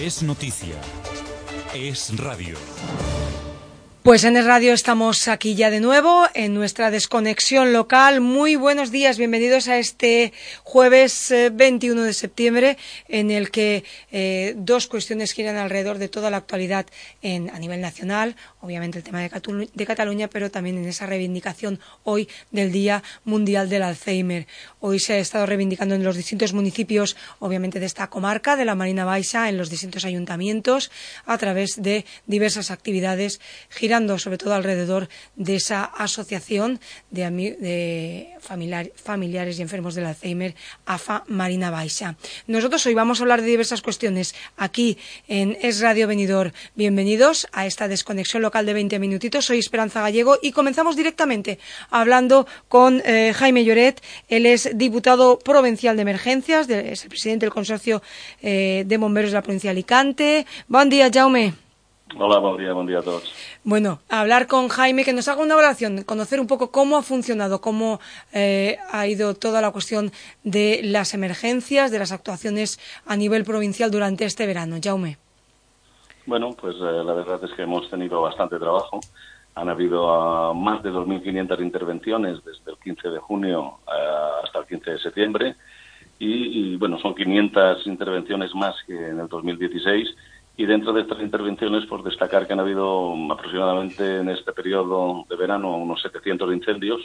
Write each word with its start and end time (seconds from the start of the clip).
Es 0.00 0.22
noticia. 0.22 0.80
Es 1.74 2.16
radio. 2.16 2.56
Pues 4.02 4.22
en 4.22 4.36
el 4.36 4.46
radio 4.46 4.72
estamos 4.72 5.26
aquí 5.26 5.56
ya 5.56 5.70
de 5.70 5.80
nuevo 5.80 6.26
en 6.32 6.54
nuestra 6.54 6.92
desconexión 6.92 7.72
local. 7.72 8.20
Muy 8.20 8.54
buenos 8.54 8.92
días, 8.92 9.18
bienvenidos 9.18 9.66
a 9.66 9.76
este 9.78 10.32
jueves 10.62 11.34
21 11.52 12.00
eh, 12.00 12.06
de 12.06 12.12
septiembre 12.14 12.78
en 13.08 13.32
el 13.32 13.50
que 13.50 13.82
eh, 14.12 14.54
dos 14.56 14.86
cuestiones 14.86 15.32
giran 15.32 15.56
alrededor 15.56 15.98
de 15.98 16.08
toda 16.08 16.30
la 16.30 16.36
actualidad 16.36 16.86
a 17.22 17.58
nivel 17.58 17.80
nacional, 17.80 18.36
obviamente 18.60 18.98
el 18.98 19.04
tema 19.04 19.20
de, 19.20 19.68
de, 19.74 19.86
Cataluña, 19.86 20.28
pero 20.28 20.50
también 20.50 20.78
en 20.78 20.86
esa 20.86 21.06
reivindicación 21.06 21.80
hoy 22.04 22.28
del 22.52 22.70
Día 22.70 23.02
Mundial 23.24 23.68
del 23.68 23.82
Alzheimer. 23.82 24.46
Hoy 24.78 25.00
se 25.00 25.14
ha 25.14 25.18
estado 25.18 25.44
reivindicando 25.44 25.96
en 25.96 26.04
los 26.04 26.16
distintos 26.16 26.52
municipios, 26.52 27.16
obviamente 27.40 27.80
de 27.80 27.86
esta 27.86 28.08
comarca, 28.08 28.54
de 28.54 28.64
la 28.64 28.76
Marina 28.76 29.04
Baixa, 29.04 29.48
en 29.48 29.58
los 29.58 29.70
distintos 29.70 30.04
ayuntamientos, 30.04 30.92
a 31.26 31.36
través 31.36 31.82
de 31.82 32.06
diversas 32.26 32.70
actividades 32.70 33.40
sobre 34.18 34.36
todo 34.36 34.52
alrededor 34.52 35.08
de 35.36 35.56
esa 35.56 35.82
asociación 35.84 36.78
de, 37.10 38.34
familiares 38.96 39.58
y 39.58 39.62
enfermos 39.62 39.94
del 39.94 40.04
Alzheimer, 40.04 40.54
AFA 40.84 41.24
Marina 41.26 41.70
Baixa. 41.70 42.16
Nosotros 42.46 42.84
hoy 42.84 42.92
vamos 42.92 43.18
a 43.18 43.22
hablar 43.22 43.40
de 43.40 43.48
diversas 43.48 43.80
cuestiones 43.80 44.34
aquí 44.58 44.98
en 45.26 45.56
Es 45.62 45.80
Radio 45.80 46.06
Venidor. 46.06 46.52
Bienvenidos 46.74 47.48
a 47.52 47.64
esta 47.64 47.88
desconexión 47.88 48.42
local 48.42 48.66
de 48.66 48.74
20 48.74 48.98
minutitos. 48.98 49.46
Soy 49.46 49.58
Esperanza 49.58 50.02
Gallego 50.02 50.38
y 50.42 50.52
comenzamos 50.52 50.94
directamente 50.94 51.58
hablando 51.88 52.46
con 52.68 53.00
eh, 53.06 53.32
Jaime 53.34 53.64
Lloret. 53.64 54.02
Él 54.28 54.44
es 54.44 54.68
diputado 54.74 55.38
provincial 55.38 55.96
de 55.96 56.02
emergencias, 56.02 56.68
es 56.68 57.04
el 57.04 57.08
presidente 57.08 57.46
del 57.46 57.54
consorcio 57.54 58.02
eh, 58.42 58.84
de 58.86 58.96
bomberos 58.98 59.30
de 59.30 59.36
la 59.36 59.42
provincia 59.42 59.68
de 59.68 59.72
Alicante. 59.72 60.46
Buen 60.68 60.90
día, 60.90 61.08
Jaume. 61.10 61.67
Hola, 62.16 62.38
buen 62.38 62.56
día, 62.56 62.72
buen 62.72 62.86
día 62.86 63.00
a 63.00 63.02
todos. 63.02 63.32
Bueno, 63.64 64.00
hablar 64.08 64.46
con 64.46 64.68
Jaime, 64.68 65.04
que 65.04 65.12
nos 65.12 65.28
haga 65.28 65.42
una 65.42 65.54
evaluación, 65.54 66.02
conocer 66.04 66.40
un 66.40 66.46
poco 66.46 66.70
cómo 66.70 66.96
ha 66.96 67.02
funcionado, 67.02 67.60
cómo 67.60 68.00
eh, 68.32 68.78
ha 68.90 69.06
ido 69.06 69.34
toda 69.34 69.60
la 69.60 69.70
cuestión 69.70 70.10
de 70.42 70.80
las 70.82 71.12
emergencias, 71.14 71.90
de 71.90 71.98
las 71.98 72.12
actuaciones 72.12 72.80
a 73.06 73.16
nivel 73.16 73.44
provincial 73.44 73.90
durante 73.90 74.24
este 74.24 74.46
verano. 74.46 74.76
Jaume. 74.82 75.18
Bueno, 76.26 76.56
pues 76.58 76.76
eh, 76.76 77.04
la 77.04 77.12
verdad 77.12 77.40
es 77.44 77.52
que 77.52 77.62
hemos 77.62 77.88
tenido 77.90 78.20
bastante 78.22 78.58
trabajo. 78.58 79.00
Han 79.54 79.68
habido 79.68 80.10
ah, 80.10 80.54
más 80.54 80.82
de 80.82 80.90
2.500 80.90 81.60
intervenciones 81.62 82.44
desde 82.44 82.70
el 82.70 82.78
15 82.78 83.08
de 83.08 83.18
junio 83.18 83.78
ah, 83.86 84.40
hasta 84.44 84.60
el 84.60 84.66
15 84.66 84.90
de 84.92 84.98
septiembre. 84.98 85.56
Y, 86.18 86.72
y, 86.72 86.76
bueno, 86.76 86.98
son 86.98 87.14
500 87.14 87.86
intervenciones 87.86 88.52
más 88.54 88.74
que 88.86 88.94
en 88.94 89.20
el 89.20 89.28
2016 89.28 90.08
y 90.58 90.66
dentro 90.66 90.92
de 90.92 91.02
estas 91.02 91.20
intervenciones, 91.20 91.86
por 91.86 92.02
destacar 92.02 92.44
que 92.44 92.52
han 92.52 92.58
habido 92.58 93.14
aproximadamente 93.30 94.18
en 94.18 94.28
este 94.28 94.52
periodo 94.52 95.24
de 95.30 95.36
verano 95.36 95.76
unos 95.76 96.02
700 96.02 96.52
incendios. 96.52 97.00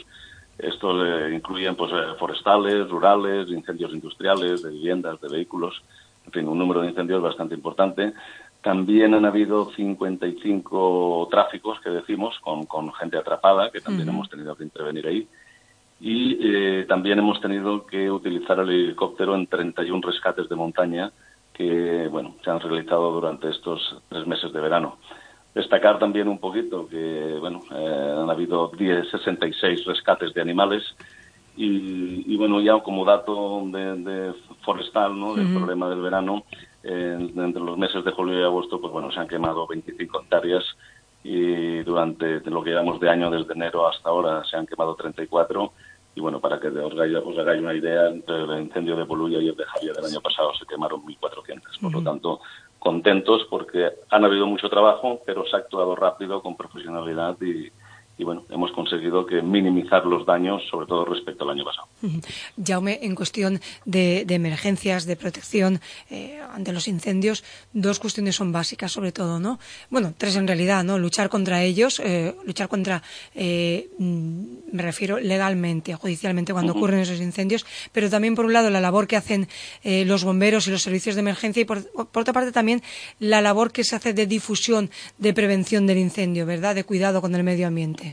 Estos 0.58 1.06
eh, 1.06 1.34
incluyen 1.36 1.76
pues, 1.76 1.92
eh, 1.92 2.16
forestales, 2.18 2.90
rurales, 2.90 3.48
incendios 3.50 3.92
industriales, 3.92 4.64
de 4.64 4.70
viviendas, 4.70 5.20
de 5.20 5.28
vehículos, 5.28 5.80
en 6.26 6.32
fin, 6.32 6.48
un 6.48 6.58
número 6.58 6.80
de 6.80 6.88
incendios 6.88 7.22
bastante 7.22 7.54
importante. 7.54 8.12
También 8.60 9.14
han 9.14 9.24
habido 9.24 9.70
55 9.70 11.28
tráficos, 11.30 11.78
que 11.78 11.90
decimos, 11.90 12.36
con, 12.40 12.66
con 12.66 12.92
gente 12.92 13.18
atrapada, 13.18 13.70
que 13.70 13.80
también 13.80 14.08
hemos 14.08 14.28
tenido 14.28 14.56
que 14.56 14.64
intervenir 14.64 15.06
ahí. 15.06 15.28
Y 16.00 16.38
eh, 16.40 16.86
también 16.88 17.20
hemos 17.20 17.40
tenido 17.40 17.86
que 17.86 18.10
utilizar 18.10 18.58
el 18.58 18.70
helicóptero 18.70 19.36
en 19.36 19.46
31 19.46 20.04
rescates 20.04 20.48
de 20.48 20.56
montaña, 20.56 21.12
que 21.54 22.08
bueno 22.08 22.34
se 22.42 22.50
han 22.50 22.60
realizado 22.60 23.12
durante 23.12 23.48
estos 23.48 24.02
tres 24.08 24.26
meses 24.26 24.52
de 24.52 24.60
verano. 24.60 24.98
Destacar 25.54 25.98
también 26.00 26.28
un 26.28 26.38
poquito 26.38 26.86
que 26.88 27.36
bueno 27.40 27.60
eh, 27.70 28.14
han 28.18 28.28
habido 28.28 28.70
10, 28.76 29.10
66 29.10 29.84
rescates 29.86 30.34
de 30.34 30.42
animales 30.42 30.82
y, 31.56 32.32
y 32.32 32.36
bueno 32.36 32.60
ya 32.60 32.80
como 32.80 33.04
dato 33.04 33.62
de, 33.66 33.96
de 34.02 34.34
forestal 34.62 35.18
no 35.18 35.34
del 35.34 35.54
problema 35.54 35.88
del 35.88 36.02
verano 36.02 36.42
eh, 36.82 37.16
entre 37.36 37.62
los 37.62 37.78
meses 37.78 38.04
de 38.04 38.10
julio 38.10 38.40
y 38.40 38.42
agosto 38.42 38.80
pues 38.80 38.92
bueno 38.92 39.12
se 39.12 39.20
han 39.20 39.28
quemado 39.28 39.66
25 39.68 40.22
hectáreas 40.22 40.64
y 41.22 41.82
durante 41.84 42.40
lo 42.50 42.62
que 42.62 42.70
llevamos 42.70 42.98
de 42.98 43.08
año 43.08 43.30
desde 43.30 43.54
enero 43.54 43.86
hasta 43.86 44.10
ahora 44.10 44.44
se 44.44 44.56
han 44.56 44.66
quemado 44.66 44.96
34 44.96 45.72
y 46.14 46.20
bueno, 46.20 46.40
para 46.40 46.60
que 46.60 46.68
os 46.68 46.92
hagáis, 46.92 47.60
una 47.60 47.74
idea, 47.74 48.08
entre 48.08 48.42
el 48.42 48.62
incendio 48.62 48.96
de 48.96 49.02
Boluya 49.02 49.38
y 49.40 49.48
el 49.48 49.56
de 49.56 49.64
Javier 49.64 49.94
del 49.94 50.06
año 50.06 50.20
pasado 50.20 50.52
se 50.54 50.66
quemaron 50.66 51.02
1.400. 51.04 51.80
Por 51.80 51.92
lo 51.92 52.02
tanto, 52.02 52.40
contentos 52.78 53.46
porque 53.50 53.90
han 54.10 54.24
habido 54.24 54.46
mucho 54.46 54.68
trabajo, 54.68 55.22
pero 55.26 55.44
se 55.46 55.56
ha 55.56 55.60
actuado 55.60 55.96
rápido, 55.96 56.40
con 56.40 56.56
profesionalidad 56.56 57.36
y, 57.40 57.70
y 58.16 58.22
bueno, 58.22 58.44
hemos 58.50 58.70
conseguido 58.72 59.26
que 59.26 59.42
minimizar 59.42 60.06
los 60.06 60.24
daños, 60.24 60.62
sobre 60.70 60.86
todo 60.86 61.04
respecto 61.04 61.44
al 61.44 61.50
año 61.50 61.64
pasado. 61.64 61.88
Jaume, 62.62 63.00
en 63.02 63.14
cuestión 63.14 63.60
de, 63.84 64.24
emergencias, 64.28 65.04
de 65.04 65.16
protección 65.16 65.80
eh, 66.10 66.40
ante 66.52 66.72
los 66.72 66.86
incendios, 66.86 67.42
dos 67.72 67.98
cuestiones 67.98 68.36
son 68.36 68.52
básicas, 68.52 68.92
sobre 68.92 69.10
todo, 69.10 69.40
¿no? 69.40 69.58
Bueno, 69.90 70.14
tres 70.16 70.36
en 70.36 70.46
realidad, 70.46 70.84
¿no? 70.84 70.98
Luchar 70.98 71.28
contra 71.28 71.62
ellos, 71.62 72.00
eh, 72.04 72.36
luchar 72.44 72.68
contra, 72.68 73.02
eh, 73.34 73.88
mm, 73.98 74.44
me 74.72 74.82
refiero 74.82 75.18
legalmente, 75.18 75.94
judicialmente, 75.94 76.52
cuando 76.52 76.72
ocurren 76.72 77.00
esos 77.00 77.20
incendios, 77.20 77.66
pero 77.92 78.10
también, 78.10 78.36
por 78.36 78.44
un 78.44 78.52
lado, 78.52 78.70
la 78.70 78.80
labor 78.80 79.06
que 79.08 79.16
hacen 79.16 79.48
los 79.84 80.24
bomberos 80.24 80.66
y 80.66 80.70
los 80.70 80.82
servicios 80.82 81.14
de 81.16 81.20
emergencia 81.20 81.60
y, 81.62 81.64
por, 81.64 81.84
por 81.90 82.22
otra 82.22 82.32
parte, 82.32 82.52
también 82.52 82.82
la 83.18 83.40
labor 83.40 83.72
que 83.72 83.84
se 83.84 83.96
hace 83.96 84.12
de 84.12 84.26
difusión, 84.26 84.90
de 85.18 85.34
prevención 85.34 85.86
del 85.86 85.98
incendio, 85.98 86.46
¿verdad? 86.46 86.74
De 86.74 86.84
cuidado 86.84 87.20
con 87.20 87.34
el 87.34 87.42
medio 87.42 87.66
ambiente. 87.66 88.03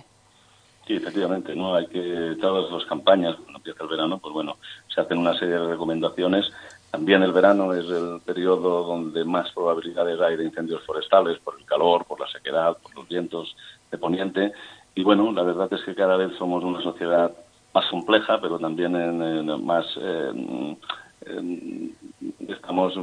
Sí, 0.91 0.97
efectivamente, 0.97 1.55
¿no? 1.55 1.73
Hay 1.73 1.87
que, 1.87 2.35
todas 2.41 2.69
las 2.69 2.83
campañas, 2.83 3.35
cuando 3.35 3.59
empieza 3.59 3.81
el 3.81 3.89
verano, 3.89 4.17
pues 4.17 4.33
bueno, 4.33 4.57
se 4.93 4.99
hacen 4.99 5.19
una 5.19 5.33
serie 5.39 5.55
de 5.55 5.67
recomendaciones. 5.67 6.51
También 6.91 7.23
el 7.23 7.31
verano 7.31 7.73
es 7.73 7.85
el 7.85 8.19
periodo 8.25 8.83
donde 8.83 9.23
más 9.23 9.49
probabilidades 9.53 10.19
hay 10.19 10.35
de 10.35 10.43
incendios 10.43 10.83
forestales, 10.85 11.39
por 11.39 11.57
el 11.57 11.63
calor, 11.63 12.03
por 12.03 12.19
la 12.19 12.27
sequedad, 12.27 12.77
por 12.77 12.93
los 12.93 13.07
vientos 13.07 13.55
de 13.89 13.97
poniente. 13.97 14.51
Y 14.93 15.03
bueno, 15.03 15.31
la 15.31 15.43
verdad 15.43 15.71
es 15.71 15.81
que 15.85 15.95
cada 15.95 16.17
vez 16.17 16.35
somos 16.37 16.61
una 16.61 16.81
sociedad 16.81 17.31
más 17.73 17.85
compleja, 17.89 18.41
pero 18.41 18.59
también 18.59 18.93
en, 18.93 19.65
más 19.65 19.85
estamos 22.49 22.95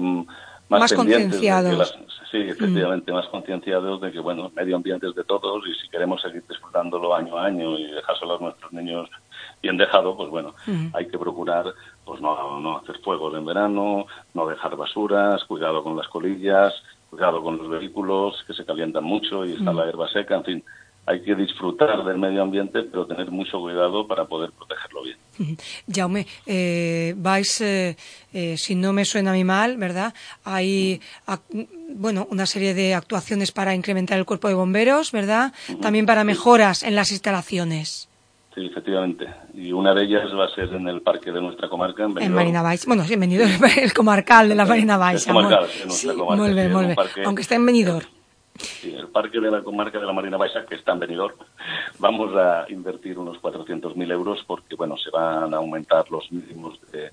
más, 0.69 0.93
concienciados. 0.93 1.99
Sí, 2.31 2.39
efectivamente, 2.39 3.11
más 3.11 3.27
concienciados 3.29 4.01
de 4.01 4.13
que, 4.13 4.21
bueno, 4.21 4.51
medio 4.55 4.77
ambiente 4.77 5.09
es 5.09 5.15
de 5.15 5.25
todos 5.25 5.65
y 5.67 5.75
si 5.81 5.89
queremos 5.89 6.21
seguir 6.21 6.45
disfrutándolo 6.47 7.15
año 7.15 7.39
a 7.39 7.47
año 7.47 7.79
y 7.79 7.91
dejárselo 7.91 8.37
a 8.37 8.41
nuestros 8.41 8.73
niños 8.73 9.09
bien 9.63 9.77
dejado, 9.77 10.17
pues 10.17 10.29
bueno, 10.29 10.55
hay 10.93 11.07
que 11.07 11.19
procurar 11.19 11.67
pues 12.05 12.21
no, 12.21 12.61
no 12.61 12.79
hacer 12.79 12.99
fuegos 12.99 13.35
en 13.35 13.45
verano, 13.45 14.07
no 14.35 14.47
dejar 14.47 14.77
basuras, 14.77 15.45
cuidado 15.45 15.83
con 15.83 15.97
las 15.97 16.09
colillas, 16.09 16.75
cuidado 17.11 17.43
con 17.43 17.59
los 17.59 17.69
vehículos 17.69 18.45
que 18.47 18.55
se 18.55 18.65
calientan 18.65 19.05
mucho 19.05 19.45
y 19.45 19.53
está 19.53 19.73
la 19.73 19.87
hierba 19.87 20.09
seca, 20.09 20.37
en 20.37 20.45
fin, 20.45 20.65
hay 21.09 21.23
que 21.23 21.35
disfrutar 21.35 22.05
del 22.05 22.19
medio 22.19 22.43
ambiente, 22.43 22.83
pero 22.83 23.07
tener 23.07 23.31
mucho 23.31 23.59
cuidado 23.61 24.07
para 24.07 24.27
poder 24.27 24.51
protegerlo 24.53 25.03
bien. 25.03 25.17
Jaume, 25.91 26.27
eh, 26.45 27.15
vais, 27.17 27.61
eh, 27.63 27.97
eh, 28.35 28.59
si 28.59 28.75
no 28.75 28.93
me 28.93 29.07
suena 29.07 29.31
a 29.31 29.35
mí 29.35 29.43
mal, 29.43 29.79
¿verdad? 29.79 30.13
Hay, 30.45 31.01
bueno, 31.95 32.29
una 32.31 32.45
serie 32.45 32.75
de 32.75 32.95
actuaciones 32.95 33.53
para 33.53 33.75
incrementar 33.75 34.19
el 34.19 34.27
cuerpo 34.27 34.49
de 34.49 34.55
bomberos, 34.55 35.11
¿verdad? 35.11 35.55
También 35.81 36.05
para 36.05 36.25
mejoras 36.25 36.83
en 36.83 36.95
las 36.95 37.11
instalaciones. 37.11 38.11
Sí, 38.55 38.67
efectivamente. 38.67 39.29
Y 39.55 39.73
una 39.73 39.95
de 39.95 40.05
ellas 40.05 40.27
va 40.39 40.45
a 40.45 40.55
ser 40.55 40.75
en 40.75 40.89
el 40.89 41.01
parque 41.01 41.33
de 41.33 41.41
nuestra 41.41 41.71
comarca, 41.71 42.05
en 42.05 42.21
En 42.21 42.35
Marina 42.35 42.61
Baixa. 42.61 42.85
Bueno, 42.87 43.05
sí, 43.05 43.15
en 43.15 43.21
Benidorm, 43.21 43.65
el 43.81 43.95
comarcal 43.95 44.51
de 44.51 44.55
la 44.55 44.67
Marina 44.67 44.99
Baixa. 44.99 45.31
El 45.31 45.37
comarcal, 45.37 45.69
en 45.81 45.89
nuestra 45.89 46.71
comarca. 46.71 47.05
Aunque 47.25 47.43
está 47.43 47.55
en 47.55 47.65
Benidorm. 47.65 48.18
Sí, 48.59 48.95
el 48.95 49.09
parque 49.09 49.41
de 49.41 49.51
la 49.51 49.63
comarca 49.63 49.99
de 49.99 50.07
la 50.07 50.13
Marina 50.13 50.37
Baixa, 50.37 50.67
que 50.67 50.75
está 50.75 50.93
en 50.93 50.99
Benidorm, 50.99 51.37
vamos 51.99 52.35
a 52.37 52.67
invertir 52.69 53.19
unos 53.19 53.41
400.000 53.41 54.13
euros 54.13 54.43
porque, 54.47 54.75
bueno, 54.75 54.97
se 54.97 55.11
van 55.11 55.55
a 55.55 55.59
aumentar 55.59 56.11
los 56.11 56.31
mínimos 56.33 56.79
de, 56.91 57.11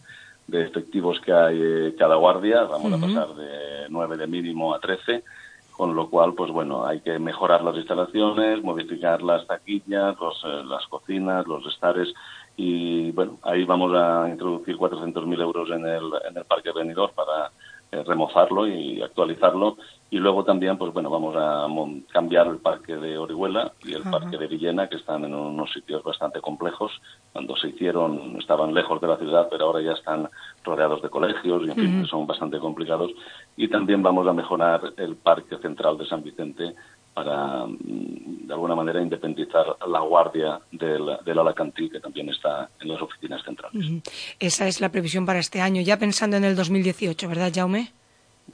efectivos 0.52 1.20
que 1.22 1.32
hay 1.34 1.60
eh, 1.62 1.96
cada 1.98 2.16
guardia. 2.16 2.64
Vamos 2.64 2.94
a 2.94 2.98
pasar 2.98 3.36
de 3.36 3.90
9 3.90 4.18
de 4.18 4.28
mínimo 4.28 4.74
a 4.74 4.80
13, 4.80 5.24
con 5.72 5.96
lo 5.96 6.10
cual, 6.10 6.34
pues 6.34 6.52
bueno, 6.52 6.86
hay 6.86 7.02
que 7.02 7.20
mejorar 7.20 7.64
las 7.64 7.76
instalaciones, 7.76 8.64
modificar 8.64 9.22
las 9.22 9.46
taquillas, 9.46 10.16
eh, 10.46 10.64
las 10.66 10.86
cocinas, 10.88 11.46
los 11.48 11.66
estares 11.68 12.14
y, 12.58 13.12
bueno, 13.12 13.38
ahí 13.44 13.66
vamos 13.66 13.94
a 13.96 14.30
introducir 14.30 14.78
400.000 14.78 15.42
euros 15.42 15.70
en 15.70 15.86
el, 15.86 16.04
en 16.30 16.38
el 16.38 16.46
parque 16.46 16.72
Benidorm 16.72 17.14
para 17.14 17.52
remozarlo 17.92 18.68
y 18.68 19.02
actualizarlo 19.02 19.78
y 20.16 20.18
luego 20.20 20.46
también, 20.46 20.78
pues 20.78 20.94
bueno, 20.94 21.10
vamos 21.10 21.36
a 21.36 21.68
cambiar 22.14 22.48
el 22.48 22.60
parque 22.60 22.96
de 22.96 23.18
Orihuela 23.18 23.74
y 23.84 23.94
el 23.94 24.04
parque 24.04 24.38
de 24.38 24.48
Villena, 24.48 24.88
que 24.88 24.98
están 24.98 25.26
en 25.26 25.34
unos 25.34 25.74
sitios 25.74 26.04
bastante 26.04 26.40
complejos. 26.42 26.92
Cuando 27.34 27.58
se 27.58 27.70
hicieron 27.70 28.38
estaban 28.40 28.74
lejos 28.74 29.02
de 29.02 29.08
la 29.08 29.18
ciudad, 29.18 29.48
pero 29.50 29.66
ahora 29.66 29.82
ya 29.82 29.94
están 29.94 30.30
rodeados 30.64 31.02
de 31.02 31.10
colegios 31.10 31.64
y 31.66 31.70
en 31.72 31.76
fin, 31.76 32.06
son 32.06 32.28
bastante 32.28 32.60
complicados. 32.60 33.12
Y 33.58 33.68
también 33.68 34.04
vamos 34.04 34.28
a 34.28 34.34
mejorar 34.34 34.94
el 34.96 35.16
parque 35.16 35.58
central 35.58 35.98
de 35.98 36.06
San 36.06 36.24
Vicente 36.24 36.76
para, 37.16 37.66
mm, 37.66 38.46
de 38.46 38.54
alguna 38.54 38.76
manera, 38.76 39.02
independizar 39.02 39.66
la 39.88 40.02
guardia 40.02 40.60
del, 40.72 41.18
del 41.24 41.40
Alacantí, 41.40 41.90
que 41.90 42.02
también 42.02 42.30
está 42.30 42.70
en 42.82 42.90
las 42.90 43.02
oficinas 43.02 43.42
centrales. 43.42 44.04
Esa 44.40 44.68
es 44.68 44.82
la 44.82 44.90
previsión 44.90 45.26
para 45.26 45.40
este 45.40 45.62
año, 45.62 45.82
ya 45.82 45.98
pensando 45.98 46.36
en 46.36 46.44
el 46.44 46.56
2018, 46.56 47.28
¿verdad, 47.30 47.52
Jaume? 47.56 47.92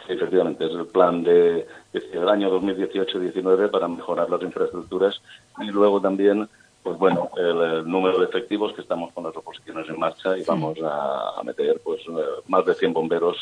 Sí, 0.05 0.13
efectivamente, 0.13 0.65
es 0.65 0.71
el 0.71 0.85
plan 0.85 1.23
de, 1.23 1.67
del 1.91 2.29
año 2.29 2.49
2018-19 2.61 3.71
para 3.71 3.87
mejorar 3.87 4.29
las 4.29 4.41
infraestructuras 4.41 5.21
y 5.59 5.65
luego 5.65 5.99
también, 5.99 6.47
pues 6.83 6.97
bueno, 6.97 7.29
el, 7.35 7.89
número 7.89 8.19
de 8.19 8.25
efectivos 8.25 8.73
que 8.73 8.81
estamos 8.81 9.11
con 9.11 9.25
las 9.25 9.35
oposiciones 9.35 9.89
en 9.89 9.99
marcha 9.99 10.37
y 10.37 10.43
vamos 10.43 10.77
a, 10.83 11.41
meter 11.43 11.81
pues 11.83 11.99
eh, 12.07 12.41
más 12.47 12.65
de 12.65 12.73
100 12.75 12.93
bomberos 12.93 13.35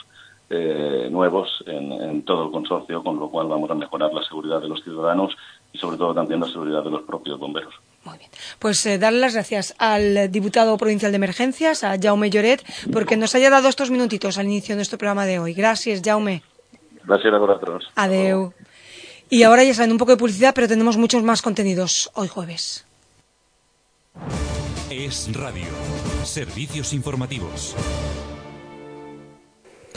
eh, 0.50 1.08
nuevos 1.12 1.64
en, 1.68 1.92
en, 1.92 2.24
todo 2.24 2.46
el 2.46 2.52
consorcio, 2.52 3.04
con 3.04 3.20
lo 3.20 3.30
cual 3.30 3.48
vamos 3.48 3.70
a 3.70 3.76
mejorar 3.76 4.12
la 4.14 4.24
seguridad 4.24 4.62
de 4.62 4.68
los 4.68 4.84
ciudadanos 4.84 5.36
y 5.72 5.78
sobre 5.78 5.98
todo 5.98 6.14
también 6.14 6.40
la 6.40 6.48
seguridad 6.48 6.84
de 6.84 6.90
los 6.90 7.04
propios 7.04 7.40
bomberos. 7.40 7.74
Muy 8.04 8.18
bien. 8.18 8.32
Pues 8.58 8.86
eh, 8.86 8.98
darle 8.98 9.20
las 9.20 9.34
gracias 9.34 9.76
al 9.78 10.32
diputado 10.32 10.78
provincial 10.78 11.12
de 11.12 11.18
emergencias, 11.18 11.84
a 11.84 11.98
Jaume 12.00 12.30
Lloret, 12.30 12.64
porque 12.92 13.18
nos 13.18 13.36
haya 13.36 13.50
dado 13.50 13.68
estos 13.68 13.92
minutitos 13.92 14.38
al 14.38 14.46
inicio 14.46 14.74
de 14.74 14.78
nuestro 14.78 14.98
programa 14.98 15.26
de 15.26 15.40
hoy. 15.40 15.54
Gracias, 15.54 16.02
Jaume. 16.04 16.42
Gracias 17.04 17.34
a 17.34 17.38
vosotros. 17.38 17.92
Adeu. 17.96 18.54
Y 19.30 19.44
ahora 19.44 19.64
ya 19.64 19.74
saben 19.74 19.92
un 19.92 19.98
poco 19.98 20.12
de 20.12 20.18
publicidad, 20.18 20.54
pero 20.56 20.68
tenemos 20.68 20.98
muchos 20.98 21.22
más 21.24 21.42
contenidos 21.42 22.10
hoy 22.16 22.28
jueves. 22.28 22.86
Es 24.90 25.32
Radio. 25.36 25.68
Servicios 26.24 26.94
informativos. 26.94 27.76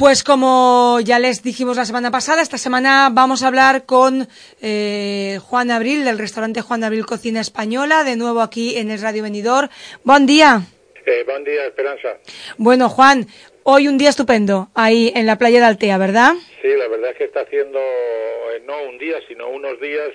Pues 0.03 0.25
como 0.25 0.99
ya 1.05 1.21
les 1.21 1.45
dijimos 1.45 1.77
la 1.77 1.85
semana 1.85 2.11
pasada, 2.11 2.43
esta 2.43 2.59
semana 2.59 3.09
vamos 3.13 3.45
a 3.45 3.47
hablar 3.47 3.87
con 3.87 4.27
eh, 4.61 5.39
Juan 5.41 5.71
Abril 5.71 6.05
del 6.05 6.19
restaurante 6.19 6.61
Juan 6.61 6.83
Abril 6.83 7.07
Cocina 7.07 7.41
Española, 7.41 8.03
de 8.03 8.17
nuevo 8.17 8.41
aquí 8.41 8.79
en 8.79 8.91
el 8.91 9.01
Radio 9.01 9.23
Venidor. 9.23 9.69
Buen 10.03 10.27
día. 10.27 10.63
Eh, 11.07 11.23
buen 11.25 11.45
día, 11.45 11.67
Esperanza. 11.67 12.19
Bueno, 12.59 12.89
Juan, 12.89 13.27
hoy 13.63 13.87
un 13.87 13.97
día 13.97 14.09
estupendo 14.09 14.71
ahí 14.75 15.13
en 15.15 15.25
la 15.25 15.39
playa 15.39 15.61
de 15.61 15.67
Altea, 15.67 15.99
¿verdad? 15.99 16.33
Sí, 16.61 16.69
la 16.77 16.89
verdad 16.89 17.13
es 17.13 17.19
que 17.19 17.25
está 17.27 17.43
haciendo 17.43 17.79
eh, 17.79 18.61
no 18.67 18.83
un 18.83 18.99
día, 18.99 19.19
sino 19.29 19.51
unos 19.51 19.81
días 19.81 20.11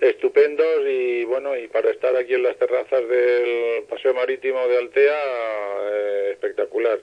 estupendos 0.00 0.82
y 0.84 1.22
bueno, 1.26 1.56
y 1.56 1.68
para 1.68 1.90
estar 1.90 2.16
aquí 2.16 2.34
en 2.34 2.42
las 2.42 2.56
terrazas 2.56 3.08
del 3.08 3.84
Paseo 3.88 4.14
Marítimo 4.14 4.66
de 4.66 4.78
Altea, 4.78 5.16
espectacular. 6.32 6.98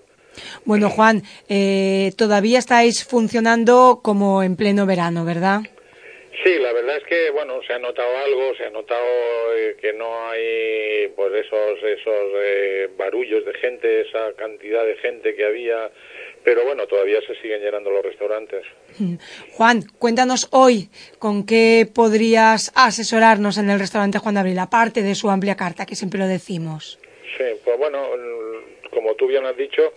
Bueno, 0.65 0.89
Juan, 0.89 1.23
eh, 1.49 2.11
todavía 2.17 2.59
estáis 2.59 3.03
funcionando 3.03 3.99
como 4.03 4.43
en 4.43 4.55
pleno 4.55 4.85
verano, 4.85 5.25
¿verdad? 5.25 5.61
Sí, 6.43 6.59
la 6.59 6.73
verdad 6.73 6.97
es 6.97 7.03
que 7.05 7.29
bueno, 7.31 7.59
se 7.65 7.73
ha 7.73 7.79
notado 7.79 8.17
algo, 8.17 8.53
se 8.55 8.65
ha 8.65 8.69
notado 8.69 9.05
eh, 9.55 9.77
que 9.79 9.93
no 9.93 10.29
hay 10.29 11.07
pues 11.15 11.33
esos 11.33 11.81
esos 11.81 12.31
eh, 12.35 12.89
barullos 12.97 13.45
de 13.45 13.53
gente, 13.53 14.01
esa 14.01 14.33
cantidad 14.33 14.85
de 14.85 14.95
gente 14.97 15.33
que 15.33 15.45
había, 15.45 15.89
pero 16.43 16.65
bueno, 16.65 16.85
todavía 16.87 17.19
se 17.25 17.35
siguen 17.41 17.61
llenando 17.61 17.89
los 17.89 18.03
restaurantes. 18.03 18.65
Juan, 19.53 19.83
cuéntanos 19.97 20.49
hoy 20.51 20.89
con 21.19 21.45
qué 21.45 21.87
podrías 21.93 22.71
asesorarnos 22.75 23.57
en 23.57 23.69
el 23.69 23.79
restaurante 23.79 24.19
Juan 24.19 24.35
de 24.35 24.41
Abril, 24.41 24.59
aparte 24.59 25.01
de 25.01 25.15
su 25.15 25.29
amplia 25.29 25.55
carta, 25.55 25.85
que 25.85 25.95
siempre 25.95 26.19
lo 26.19 26.27
decimos. 26.27 26.99
Sí, 27.37 27.45
pues 27.63 27.77
bueno, 27.77 28.07
como 28.91 29.15
tú 29.15 29.27
bien 29.27 29.45
has 29.45 29.57
dicho, 29.57 29.93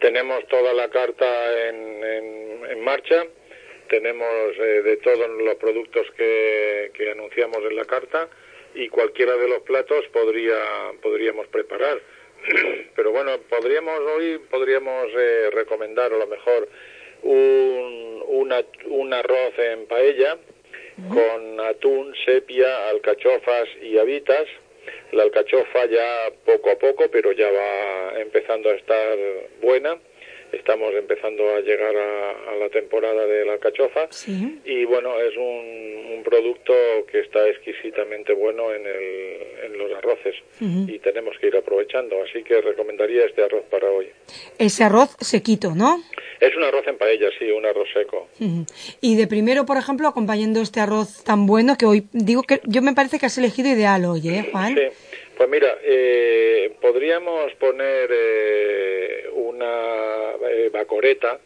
tenemos 0.00 0.46
toda 0.48 0.72
la 0.72 0.88
carta 0.88 1.68
en, 1.68 2.04
en, 2.70 2.80
marcha, 2.80 3.24
tenemos 3.88 4.56
eh, 4.58 4.82
de 4.82 4.96
todos 4.98 5.28
los 5.28 5.54
productos 5.56 6.06
que, 6.16 6.90
que, 6.94 7.10
anunciamos 7.10 7.58
en 7.68 7.76
la 7.76 7.84
carta 7.84 8.28
y 8.74 8.88
cualquiera 8.88 9.36
de 9.36 9.48
los 9.48 9.62
platos 9.62 10.06
podría, 10.12 10.58
podríamos 11.02 11.46
preparar. 11.48 12.00
Pero 12.96 13.10
bueno, 13.12 13.38
podríamos 13.48 13.98
hoy 14.16 14.38
podríamos 14.50 15.06
eh, 15.16 15.50
recomendar 15.52 16.12
a 16.12 16.16
lo 16.16 16.26
mejor 16.26 16.68
un, 17.22 18.22
una, 18.26 18.64
un 18.86 19.12
arroz 19.12 19.58
en 19.58 19.86
paella 19.86 20.38
con 21.08 21.60
atún, 21.60 22.14
sepia, 22.24 22.88
alcachofas 22.88 23.68
y 23.82 23.98
habitas 23.98 24.46
la 25.12 25.22
alcachofa 25.22 25.86
ya 25.86 26.30
poco 26.44 26.70
a 26.70 26.76
poco, 26.76 27.04
pero 27.10 27.32
ya 27.32 27.50
va 27.50 28.20
empezando 28.20 28.70
a 28.70 28.74
estar 28.74 29.18
buena. 29.62 29.98
Estamos 30.52 30.94
empezando 30.94 31.42
a 31.54 31.60
llegar 31.60 31.94
a, 31.96 32.54
la 32.56 32.68
temporada 32.70 33.26
de 33.26 33.44
la 33.44 33.54
alcachofa 33.54 34.08
y 34.64 34.84
bueno, 34.84 35.18
es 35.20 35.36
un, 35.36 36.14
un, 36.16 36.22
producto 36.22 36.72
que 37.10 37.20
está 37.20 37.46
exquisitamente 37.48 38.32
bueno 38.32 38.72
en, 38.72 38.86
el, 38.86 39.64
en 39.64 39.78
los 39.78 39.92
arroces 39.92 40.36
y 40.60 40.98
tenemos 41.00 41.36
que 41.38 41.48
ir 41.48 41.56
aprovechando, 41.56 42.22
así 42.22 42.42
que 42.44 42.60
recomendaría 42.60 43.26
este 43.26 43.42
arroz 43.42 43.64
para 43.70 43.90
hoy. 43.90 44.08
Ese 44.58 44.84
arroz 44.84 45.16
sequito, 45.20 45.74
¿no? 45.74 46.00
Es 46.40 46.54
un 46.56 46.64
arroz 46.64 46.86
en 46.86 46.98
paella, 46.98 47.28
sí, 47.38 47.50
un 47.50 47.64
arroz 47.64 47.88
seco. 47.92 48.28
Y 49.00 49.16
de 49.16 49.26
primero, 49.26 49.64
por 49.64 49.76
ejemplo, 49.76 50.08
acompañando 50.08 50.60
este 50.60 50.80
arroz 50.80 51.24
tan 51.24 51.46
bueno 51.46 51.76
que 51.78 51.86
hoy, 51.86 52.04
digo 52.12 52.42
que 52.42 52.60
yo 52.64 52.82
me 52.82 52.94
parece 52.94 53.18
que 53.18 53.26
has 53.26 53.38
elegido 53.38 53.68
ideal 53.68 54.04
hoy, 54.04 54.28
¿eh, 54.28 54.48
Juan? 54.52 54.74
Sí, 54.74 54.82
pues 55.36 55.50
mira, 55.50 55.78
eh, 55.82 56.72
podríamos 56.80 57.52
poner 57.54 58.08
eh, 58.10 59.28
una 59.34 60.32
eh, 60.50 60.70
bacoreta. 60.72 61.38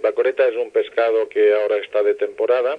bacoreta 0.00 0.46
es 0.48 0.56
un 0.56 0.70
pescado 0.70 1.28
que 1.28 1.52
ahora 1.52 1.76
está 1.78 2.02
de 2.02 2.14
temporada 2.14 2.78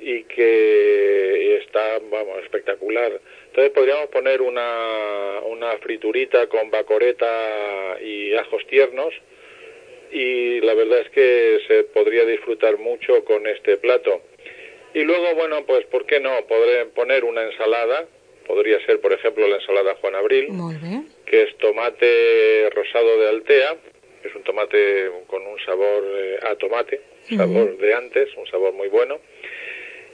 y 0.00 0.24
que 0.24 1.58
está, 1.58 2.00
vamos, 2.10 2.38
espectacular. 2.42 3.20
Entonces 3.46 3.72
podríamos 3.72 4.06
poner 4.08 4.42
una, 4.42 5.40
una 5.46 5.78
friturita 5.78 6.48
con 6.48 6.70
bacoreta 6.70 7.96
y 8.02 8.34
ajos 8.34 8.66
tiernos 8.66 9.14
y 10.12 10.60
la 10.60 10.74
verdad 10.74 11.00
es 11.00 11.10
que 11.10 11.60
se 11.66 11.84
podría 11.84 12.24
disfrutar 12.24 12.78
mucho 12.78 13.24
con 13.24 13.46
este 13.46 13.76
plato. 13.76 14.22
Y 14.94 15.04
luego, 15.04 15.34
bueno, 15.34 15.64
pues 15.66 15.86
¿por 15.86 16.04
qué 16.06 16.20
no? 16.20 16.44
Podré 16.46 16.86
poner 16.86 17.24
una 17.24 17.44
ensalada, 17.44 18.06
podría 18.46 18.84
ser, 18.86 19.00
por 19.00 19.12
ejemplo, 19.12 19.46
la 19.46 19.56
ensalada 19.56 19.94
Juan 20.00 20.16
Abril, 20.16 20.48
que 21.26 21.42
es 21.42 21.56
tomate 21.58 22.68
rosado 22.70 23.20
de 23.20 23.28
Altea, 23.28 23.76
es 24.24 24.34
un 24.34 24.42
tomate 24.42 25.10
con 25.28 25.46
un 25.46 25.58
sabor 25.60 26.04
eh, 26.04 26.38
a 26.42 26.54
tomate, 26.56 27.00
sabor 27.36 27.78
de 27.78 27.94
antes, 27.94 28.28
un 28.36 28.46
sabor 28.48 28.72
muy 28.72 28.88
bueno. 28.88 29.18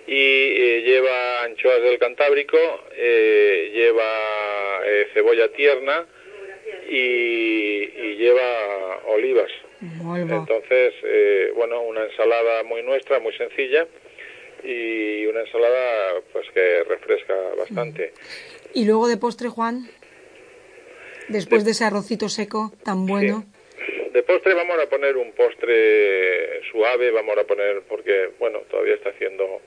Y 0.06 0.12
eh, 0.14 0.82
lleva 0.84 1.42
anchoas 1.42 1.82
del 1.82 1.98
Cantábrico, 1.98 2.58
eh, 2.94 3.70
lleva 3.74 4.82
cebolla 5.12 5.48
tierna 5.48 6.06
y, 6.88 6.94
y 6.96 8.16
lleva 8.16 9.00
olivas. 9.06 9.50
Entonces, 9.80 10.94
eh, 11.04 11.52
bueno, 11.54 11.82
una 11.82 12.04
ensalada 12.04 12.62
muy 12.62 12.82
nuestra, 12.82 13.18
muy 13.18 13.32
sencilla 13.34 13.86
y 14.64 15.26
una 15.26 15.40
ensalada 15.40 16.20
pues 16.32 16.46
que 16.52 16.84
refresca 16.84 17.34
bastante. 17.58 18.12
¿Y 18.74 18.84
luego 18.86 19.06
de 19.08 19.16
postre, 19.16 19.48
Juan? 19.48 19.88
Después 21.28 21.64
de, 21.64 21.72
ese 21.72 21.84
arrocito 21.84 22.28
seco 22.28 22.72
tan 22.84 23.06
bueno. 23.06 23.44
De 24.12 24.22
postre 24.22 24.54
vamos 24.54 24.78
a 24.82 24.88
poner 24.88 25.16
un 25.16 25.32
postre 25.32 26.62
suave, 26.70 27.10
vamos 27.10 27.36
a 27.36 27.44
poner, 27.44 27.82
porque, 27.88 28.30
bueno, 28.38 28.60
todavía 28.70 28.94
está 28.94 29.10
haciendo, 29.10 29.60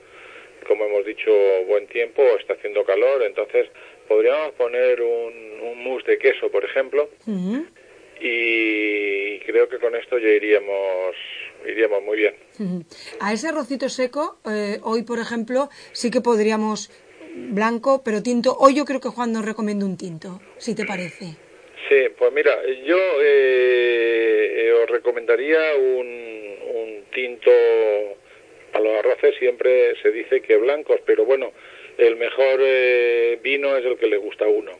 como 0.67 0.85
hemos 0.85 1.05
dicho, 1.05 1.29
buen 1.67 1.85
tiempo, 1.87 2.23
está 2.39 2.53
haciendo 2.53 2.83
calor, 2.83 3.21
entonces 3.23 3.67
podríamos 4.07 4.53
poner 4.53 5.01
un, 5.01 5.59
un 5.61 5.83
mousse 5.83 6.05
de 6.07 6.17
queso, 6.17 6.49
por 6.49 6.65
ejemplo, 6.65 7.09
y 8.21 9.39
creo 9.39 9.67
que 9.69 9.77
con 9.79 9.95
esto 9.95 10.17
ya 10.17 10.29
iríamos 10.29 11.15
iríamos 11.67 12.03
muy 12.03 12.17
bien. 12.17 12.35
A 13.19 13.33
ese 13.33 13.49
arrocito 13.49 13.89
seco, 13.89 14.39
eh, 14.49 14.79
hoy 14.83 15.03
por 15.03 15.19
ejemplo, 15.19 15.69
sí 15.91 16.11
que 16.11 16.21
podríamos 16.21 16.91
blanco, 17.35 18.01
pero 18.03 18.23
tinto. 18.23 18.55
Hoy 18.59 18.75
yo 18.75 18.85
creo 18.85 18.99
que 18.99 19.09
Juan 19.09 19.31
nos 19.31 19.45
recomienda 19.45 19.85
un 19.85 19.97
tinto, 19.97 20.41
si 20.57 20.75
te 20.75 20.85
parece. 20.85 21.35
Sí, 21.87 21.95
pues 22.17 22.31
mira, 22.33 22.55
yo 22.85 22.97
eh, 23.21 24.67
eh, 24.67 24.71
os 24.83 24.89
recomendaría 24.89 25.75
un, 25.75 26.07
un 26.75 27.03
tinto. 27.13 27.51
A 28.71 28.79
los 28.79 28.99
arroces 28.99 29.35
siempre 29.39 29.95
se 30.01 30.11
dice 30.11 30.41
que 30.41 30.57
blancos, 30.57 31.01
pero 31.03 31.25
bueno, 31.25 31.51
el 31.99 32.15
mejor 32.15 32.59
eh, 32.61 33.39
vino 33.43 33.75
es 33.75 33.85
el 33.85 33.97
que 33.97 34.07
le 34.07 34.17
gusta 34.17 34.45
a 34.45 34.47
uno. 34.47 34.71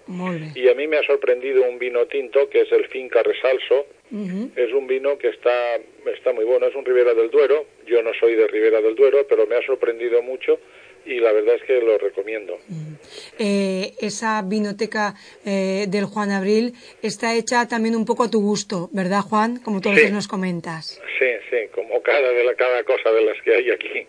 Y 0.56 0.70
a 0.70 0.74
mí 0.74 0.88
me 0.88 0.98
ha 0.98 1.04
sorprendido 1.04 1.64
un 1.64 1.78
vino 1.78 2.06
tinto 2.06 2.50
que 2.50 2.62
es 2.62 2.72
el 2.72 2.88
Finca 2.88 3.22
Resalso, 3.22 3.88
Es 4.56 4.74
un 4.74 4.88
vino 4.88 5.18
que 5.18 5.28
está, 5.28 5.76
está 6.16 6.34
muy 6.34 6.46
bueno, 6.46 6.66
es 6.68 6.76
un 6.76 6.86
Ribera 6.86 7.14
del 7.14 7.30
Duero. 7.30 7.66
Yo 7.86 8.02
no 8.02 8.12
soy 8.20 8.36
de 8.36 8.48
Ribera 8.48 8.82
del 8.82 8.96
Duero, 8.96 9.26
pero 9.28 9.46
me 9.46 9.56
ha 9.56 9.62
sorprendido 9.66 10.22
mucho 10.24 10.60
y 11.06 11.20
la 11.20 11.32
verdad 11.32 11.56
es 11.56 11.64
que 11.64 11.82
lo 11.82 11.98
recomiendo. 11.98 12.58
Eh, 13.38 13.94
esa 14.00 14.42
vinoteca 14.42 15.14
eh, 15.46 15.86
del 15.88 16.06
Juan 16.06 16.32
Abril 16.32 16.74
está 17.02 17.36
hecha 17.36 17.68
también 17.68 17.96
un 17.96 18.06
poco 18.06 18.24
a 18.24 18.32
tu 18.32 18.42
gusto, 18.42 18.90
¿verdad, 18.94 19.22
Juan? 19.22 19.60
Como 19.60 19.82
tú 19.82 19.90
nos 20.12 20.28
comentas. 20.28 21.02
Sí, 21.20 21.32
sí, 21.50 21.68
como 21.76 22.02
cada, 22.02 22.30
de 22.32 22.44
la, 22.44 22.56
cada 22.56 22.84
cosa 22.84 23.12
de 23.12 23.22
las 23.22 23.42
que 23.42 23.56
hay 23.56 23.72
aquí 23.72 24.08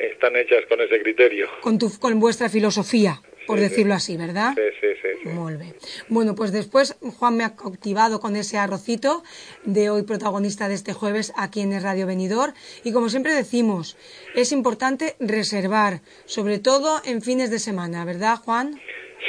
están 0.00 0.36
hechas 0.36 0.64
con 0.68 0.80
ese 0.80 1.00
criterio. 1.00 1.48
Con, 1.60 1.78
tu, 1.78 1.90
con 1.98 2.18
vuestra 2.18 2.48
filosofía 2.48 3.20
por 3.50 3.58
decirlo 3.58 3.94
así, 3.94 4.16
¿verdad? 4.16 4.52
Sí, 4.54 4.62
sí, 4.80 4.94
sí. 5.02 5.28
Muy 5.28 5.54
bien. 5.54 5.74
Bueno, 6.08 6.36
pues 6.36 6.52
después 6.52 6.96
Juan 7.18 7.36
me 7.36 7.42
ha 7.42 7.56
cautivado 7.56 8.20
con 8.20 8.36
ese 8.36 8.58
arrocito 8.58 9.24
de 9.64 9.90
hoy 9.90 10.04
protagonista 10.04 10.68
de 10.68 10.74
este 10.74 10.92
jueves 10.92 11.32
aquí 11.36 11.60
en 11.60 11.72
el 11.72 11.82
Radio 11.82 12.06
Venidor. 12.06 12.50
Y 12.84 12.92
como 12.92 13.08
siempre 13.08 13.34
decimos, 13.34 13.96
es 14.36 14.52
importante 14.52 15.16
reservar, 15.18 16.00
sobre 16.26 16.60
todo 16.60 17.00
en 17.04 17.22
fines 17.22 17.50
de 17.50 17.58
semana, 17.58 18.04
¿verdad, 18.04 18.36
Juan? 18.36 18.80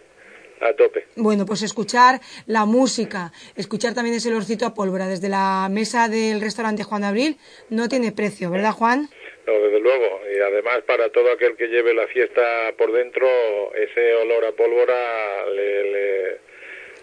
a 0.61 0.73
tope. 0.73 1.07
Bueno, 1.15 1.45
pues 1.45 1.63
escuchar 1.63 2.21
la 2.45 2.65
música, 2.65 3.31
escuchar 3.55 3.95
también 3.95 4.15
ese 4.15 4.29
olorcito 4.29 4.67
a 4.67 4.75
pólvora 4.75 5.07
desde 5.07 5.27
la 5.27 5.67
mesa 5.71 6.07
del 6.07 6.39
restaurante 6.39 6.83
Juan 6.83 7.03
Abril, 7.03 7.37
no 7.69 7.89
tiene 7.89 8.11
precio, 8.11 8.51
¿verdad, 8.51 8.73
Juan? 8.73 9.09
No, 9.47 9.53
desde 9.53 9.79
luego. 9.79 10.21
Y 10.33 10.39
además 10.39 10.81
para 10.85 11.09
todo 11.11 11.31
aquel 11.31 11.55
que 11.55 11.67
lleve 11.67 11.93
la 11.93 12.07
fiesta 12.07 12.73
por 12.77 12.91
dentro, 12.91 13.27
ese 13.75 14.13
olor 14.15 14.45
a 14.45 14.51
pólvora 14.51 15.45
le, 15.53 16.39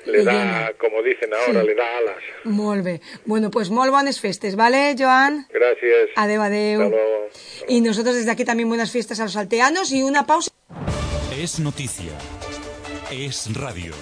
le, 0.06 0.24
da, 0.24 0.72
como 0.78 1.02
dicen 1.02 1.30
ahora, 1.34 1.62
le 1.62 1.74
da 1.74 1.98
alas. 1.98 2.22
Molve. 2.44 3.00
Bueno, 3.24 3.50
pues 3.50 3.70
molt 3.70 3.90
bones 3.90 4.20
festes, 4.20 4.56
¿vale, 4.56 4.94
Joan? 4.98 5.46
Gracias. 5.50 6.10
Adeu, 6.16 6.40
adeu. 6.42 6.92
Y 7.66 7.80
nosotros 7.80 8.14
desde 8.14 8.30
aquí 8.30 8.44
también 8.44 8.68
buenas 8.68 8.92
fiestas 8.92 9.20
a 9.20 9.24
los 9.24 9.36
alteanos 9.36 9.92
y 9.92 10.02
una 10.02 10.26
pausa. 10.26 10.50
Es 11.36 11.60
noticia 11.60 12.12
es 13.10 13.54
radio. 13.54 13.92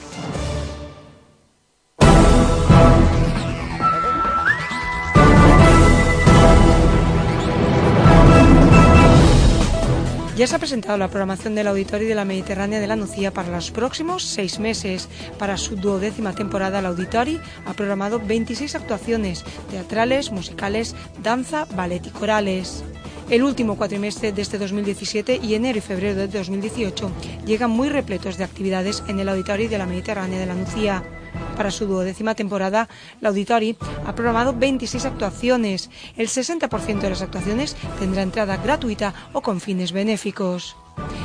Ya 10.36 10.46
se 10.46 10.54
ha 10.54 10.58
presentado 10.58 10.98
la 10.98 11.08
programación 11.08 11.54
del 11.54 11.66
Auditorio 11.66 12.06
de 12.06 12.14
la 12.14 12.26
Mediterránea 12.26 12.78
de 12.78 12.86
la 12.86 12.94
Nucía 12.94 13.32
para 13.32 13.50
los 13.50 13.70
próximos 13.70 14.22
seis 14.22 14.58
meses. 14.58 15.08
Para 15.38 15.56
su 15.56 15.76
duodécima 15.76 16.34
temporada, 16.34 16.80
el 16.80 16.84
Auditorio 16.84 17.40
ha 17.64 17.72
programado 17.72 18.20
26 18.20 18.74
actuaciones 18.74 19.46
teatrales, 19.70 20.32
musicales, 20.32 20.94
danza, 21.22 21.66
ballet 21.74 22.06
y 22.06 22.10
corales. 22.10 22.84
El 23.30 23.44
último 23.44 23.78
cuatrimestre 23.78 24.32
de 24.32 24.42
este 24.42 24.58
2017 24.58 25.40
y 25.42 25.54
enero 25.54 25.78
y 25.78 25.80
febrero 25.80 26.14
de 26.14 26.28
2018 26.28 27.10
llegan 27.46 27.70
muy 27.70 27.88
repletos 27.88 28.36
de 28.36 28.44
actividades 28.44 29.02
en 29.08 29.20
el 29.20 29.30
Auditorio 29.30 29.70
de 29.70 29.78
la 29.78 29.86
Mediterránea 29.86 30.38
de 30.38 30.46
la 30.46 30.54
Nucía. 30.54 31.15
Para 31.56 31.70
su 31.70 31.86
duodécima 31.86 32.34
temporada, 32.34 32.88
el 33.20 33.26
Auditori 33.26 33.76
ha 34.04 34.14
programado 34.14 34.52
26 34.52 35.06
actuaciones. 35.06 35.90
El 36.16 36.28
60% 36.28 37.00
de 37.00 37.10
las 37.10 37.22
actuaciones 37.22 37.76
tendrá 37.98 38.22
entrada 38.22 38.58
gratuita 38.58 39.14
o 39.32 39.40
con 39.40 39.60
fines 39.60 39.92
benéficos. 39.92 40.76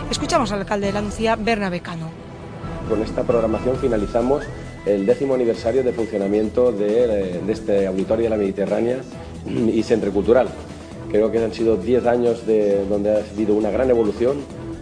Escuchamos 0.09 0.51
al 0.51 0.61
alcalde 0.61 0.87
de 0.87 0.93
la 0.93 1.01
Nucía, 1.01 1.35
Bernabé 1.35 1.81
Cano. 1.81 2.09
Con 2.87 3.01
esta 3.01 3.23
programación 3.23 3.75
finalizamos 3.77 4.43
el 4.85 5.05
décimo 5.05 5.35
aniversario 5.35 5.83
de 5.83 5.91
funcionamiento 5.91 6.71
de, 6.71 7.39
de 7.39 7.53
este 7.53 7.85
Auditorio 7.87 8.23
de 8.23 8.29
la 8.29 8.37
Mediterránea 8.37 8.97
y 9.45 9.83
Centro 9.83 10.11
Cultural. 10.11 10.47
Creo 11.11 11.29
que 11.29 11.43
han 11.43 11.53
sido 11.53 11.75
10 11.75 12.05
años 12.05 12.47
de, 12.47 12.85
donde 12.85 13.11
ha 13.11 13.17
habido 13.17 13.53
una 13.53 13.69
gran 13.69 13.89
evolución, 13.89 14.37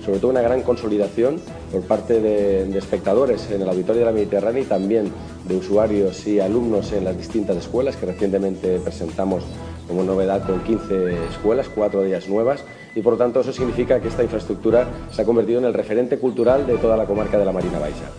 sobre 0.10 0.22
todo 0.22 0.32
una 0.32 0.42
gran 0.42 0.64
consolidación 0.64 1.40
por 1.72 1.84
parte 1.84 2.20
de, 2.20 2.76
espectadores 2.76 3.52
en 3.52 3.62
el 3.62 3.70
Auditorio 3.70 4.00
de 4.00 4.06
la 4.08 4.12
Mediterránea 4.12 4.64
y 4.64 4.66
también 4.66 5.12
de 5.48 5.56
usuarios 5.56 6.26
y 6.26 6.40
alumnos 6.40 6.92
en 6.94 7.06
las 7.06 7.16
distintas 7.16 7.58
escuelas 7.58 7.96
que 7.96 8.08
recientemente 8.08 8.80
presentamos 8.80 9.44
como 9.88 10.04
novedad 10.04 10.48
con 10.48 10.64
15 10.64 11.26
escuelas, 11.28 11.68
cuatro 11.70 12.02
de 12.02 12.08
ellas 12.08 12.28
nuevas, 12.28 12.64
y 12.96 13.02
por 13.02 13.14
lo 13.14 13.20
tanto 13.20 13.42
eso 13.42 13.54
significa 13.54 14.00
que 14.00 14.08
esta 14.08 14.24
infraestructura 14.24 14.88
se 15.12 15.22
ha 15.22 15.26
convertido 15.26 15.60
en 15.60 15.66
el 15.66 15.76
referente 15.76 16.18
cultural 16.18 16.66
de 16.66 16.78
toda 16.78 16.98
la 16.98 17.06
comarca 17.06 17.38
de 17.38 17.46
la 17.46 17.52
Marina 17.52 17.78
Baixa. 17.78 18.10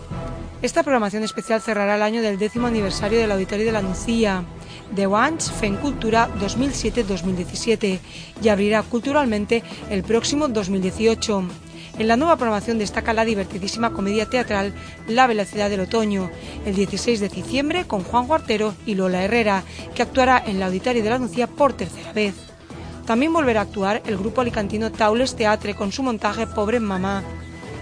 Esta 0.61 0.83
programación 0.83 1.23
especial 1.23 1.59
cerrará 1.59 1.95
el 1.95 2.03
año 2.03 2.21
del 2.21 2.37
décimo 2.37 2.67
aniversario 2.67 3.19
del 3.19 3.31
Auditorio 3.31 3.65
de 3.65 3.71
la 3.73 3.81
Nucía 3.81 4.45
de 4.95 5.07
Wanch 5.07 5.51
FEN 5.59 5.75
Cultura 5.75 6.29
2007-2017 6.39 7.99
y 8.41 8.47
abrirá 8.47 8.81
culturalmente 8.83 9.63
el 9.89 10.03
próximo 10.03 10.47
2018. 10.47 11.70
En 11.97 12.07
la 12.07 12.17
nueva 12.17 12.37
programación 12.37 12.79
destaca 12.79 13.13
la 13.13 13.25
divertidísima 13.25 13.91
comedia 13.91 14.25
teatral 14.25 14.73
La 15.07 15.27
velocidad 15.27 15.69
del 15.69 15.81
otoño, 15.81 16.31
el 16.65 16.75
16 16.75 17.19
de 17.19 17.29
diciembre 17.29 17.85
con 17.85 18.03
Juan 18.03 18.27
Guartero 18.27 18.73
y 18.85 18.95
Lola 18.95 19.23
Herrera, 19.23 19.63
que 19.93 20.01
actuará 20.01 20.41
en 20.45 20.59
la 20.59 20.67
Auditorio 20.67 21.03
de 21.03 21.09
la 21.09 21.19
Nucía 21.19 21.47
por 21.47 21.73
tercera 21.73 22.13
vez. 22.13 22.35
También 23.05 23.33
volverá 23.33 23.61
a 23.61 23.63
actuar 23.63 24.01
el 24.05 24.17
grupo 24.17 24.41
alicantino 24.41 24.91
Taules 24.91 25.35
Teatre 25.35 25.75
con 25.75 25.91
su 25.91 26.01
montaje 26.01 26.47
Pobre 26.47 26.79
Mamá. 26.79 27.23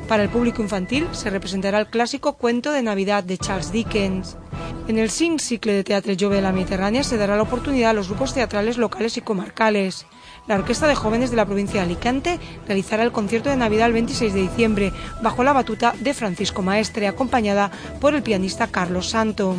Para 0.08 0.24
el 0.24 0.30
público 0.30 0.64
infantil 0.64 1.08
se 1.12 1.30
representará 1.30 1.80
el 1.80 1.88
clásico 1.88 2.34
Cuento 2.34 2.72
de 2.72 2.82
Navidad 2.82 3.24
de 3.24 3.38
Charles 3.38 3.72
Dickens. 3.72 4.38
En 4.88 4.98
el 4.98 5.12
SIN 5.12 5.38
Cicle 5.38 5.74
de 5.74 5.84
Teatro 5.84 6.16
Jove 6.20 6.38
de 6.38 6.42
la 6.42 6.52
Mediterránea 6.52 7.04
se 7.04 7.18
dará 7.18 7.36
la 7.36 7.44
oportunidad 7.44 7.92
a 7.92 7.94
los 7.94 8.08
grupos 8.08 8.34
teatrales 8.34 8.80
locales 8.80 9.18
y 9.18 9.22
comarcales. 9.22 10.08
La 10.50 10.56
Orquesta 10.56 10.88
de 10.88 10.96
Jóvenes 10.96 11.30
de 11.30 11.36
la 11.36 11.46
provincia 11.46 11.80
de 11.80 11.86
Alicante 11.86 12.40
realizará 12.66 13.04
el 13.04 13.12
concierto 13.12 13.52
de 13.52 13.56
Navidad 13.56 13.86
el 13.86 13.94
26 13.94 14.34
de 14.34 14.42
diciembre 14.42 14.92
bajo 15.22 15.44
la 15.44 15.54
batuta 15.54 15.94
de 16.00 16.16
Francisco 16.16 16.64
Maestre, 16.64 17.08
acompañada 17.08 17.70
por 18.02 18.16
el 18.16 18.24
pianista 18.24 18.66
Carlos 18.66 19.12
Santo. 19.12 19.58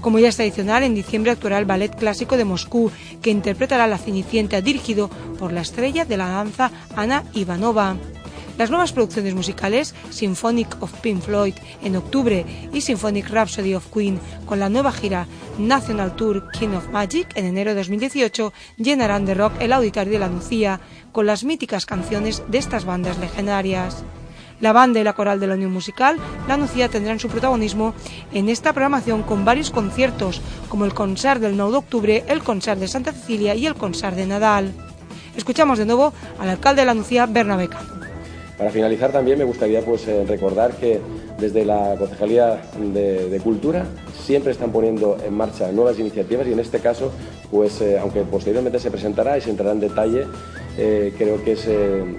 Como 0.00 0.18
ya 0.18 0.26
es 0.26 0.34
tradicional, 0.34 0.82
en 0.82 0.96
diciembre 0.96 1.30
actuará 1.30 1.58
el 1.58 1.64
Ballet 1.64 1.94
Clásico 1.94 2.36
de 2.36 2.44
Moscú, 2.44 2.90
que 3.22 3.30
interpretará 3.30 3.86
La 3.86 3.98
Cenicienta, 3.98 4.60
dirigido 4.60 5.10
por 5.38 5.52
la 5.52 5.60
estrella 5.60 6.04
de 6.04 6.16
la 6.16 6.26
danza 6.26 6.72
Ana 6.96 7.22
Ivanova. 7.32 7.94
Las 8.58 8.70
nuevas 8.70 8.92
producciones 8.92 9.34
musicales, 9.34 9.94
Symphonic 10.08 10.82
of 10.82 10.92
Pink 11.00 11.20
Floyd 11.20 11.54
en 11.82 11.96
octubre 11.96 12.46
y 12.72 12.80
Symphonic 12.80 13.28
Rhapsody 13.28 13.74
of 13.74 13.92
Queen 13.92 14.18
con 14.46 14.58
la 14.60 14.70
nueva 14.70 14.92
gira 14.92 15.26
National 15.58 16.16
Tour 16.16 16.50
King 16.52 16.70
of 16.70 16.88
Magic 16.88 17.28
en 17.36 17.44
enero 17.44 17.72
de 17.72 17.76
2018, 17.76 18.54
llenarán 18.78 19.26
de 19.26 19.34
rock 19.34 19.52
el 19.60 19.74
auditorio 19.74 20.14
de 20.14 20.18
la 20.18 20.28
Nucía 20.28 20.80
con 21.12 21.26
las 21.26 21.44
míticas 21.44 21.84
canciones 21.84 22.42
de 22.48 22.56
estas 22.56 22.86
bandas 22.86 23.18
legendarias. 23.18 24.04
La 24.60 24.72
banda 24.72 25.00
y 25.00 25.04
la 25.04 25.12
coral 25.12 25.38
de 25.38 25.48
la 25.48 25.54
Unión 25.54 25.72
Musical, 25.72 26.16
la 26.48 26.56
Nucía, 26.56 26.88
tendrán 26.88 27.20
su 27.20 27.28
protagonismo 27.28 27.94
en 28.32 28.48
esta 28.48 28.72
programación 28.72 29.22
con 29.22 29.44
varios 29.44 29.70
conciertos, 29.70 30.40
como 30.70 30.86
el 30.86 30.94
concert 30.94 31.42
del 31.42 31.58
9 31.58 31.72
de 31.72 31.78
octubre, 31.78 32.24
el 32.26 32.42
concert 32.42 32.80
de 32.80 32.88
Santa 32.88 33.12
Cecilia 33.12 33.54
y 33.54 33.66
el 33.66 33.74
concert 33.74 34.16
de 34.16 34.26
Nadal. 34.26 34.72
Escuchamos 35.36 35.78
de 35.78 35.84
nuevo 35.84 36.14
al 36.38 36.48
alcalde 36.48 36.80
de 36.82 36.86
la 36.86 36.94
Nucía, 36.94 37.26
Bernabé 37.26 37.68
Para 38.56 38.70
finalizar 38.70 39.12
también 39.12 39.38
me 39.38 39.44
gustaría 39.44 39.82
pues, 39.82 40.08
eh, 40.08 40.24
recordar 40.26 40.72
que 40.72 40.98
desde 41.38 41.64
la 41.64 41.94
Concejalía 41.98 42.62
de, 42.92 43.40
Cultura 43.44 43.84
siempre 44.24 44.50
están 44.52 44.72
poniendo 44.72 45.18
en 45.24 45.34
marcha 45.34 45.70
nuevas 45.72 45.98
iniciativas 45.98 46.46
y 46.46 46.52
en 46.52 46.60
este 46.60 46.80
caso, 46.80 47.12
pues 47.50 47.80
eh, 47.82 47.98
aunque 47.98 48.22
posteriormente 48.22 48.78
se 48.78 48.90
presentará 48.90 49.36
y 49.36 49.42
se 49.42 49.50
entrará 49.50 49.72
en 49.72 49.80
detalle, 49.80 50.26
eh, 50.78 51.12
creo 51.18 51.44
que 51.44 51.52
es 51.52 51.68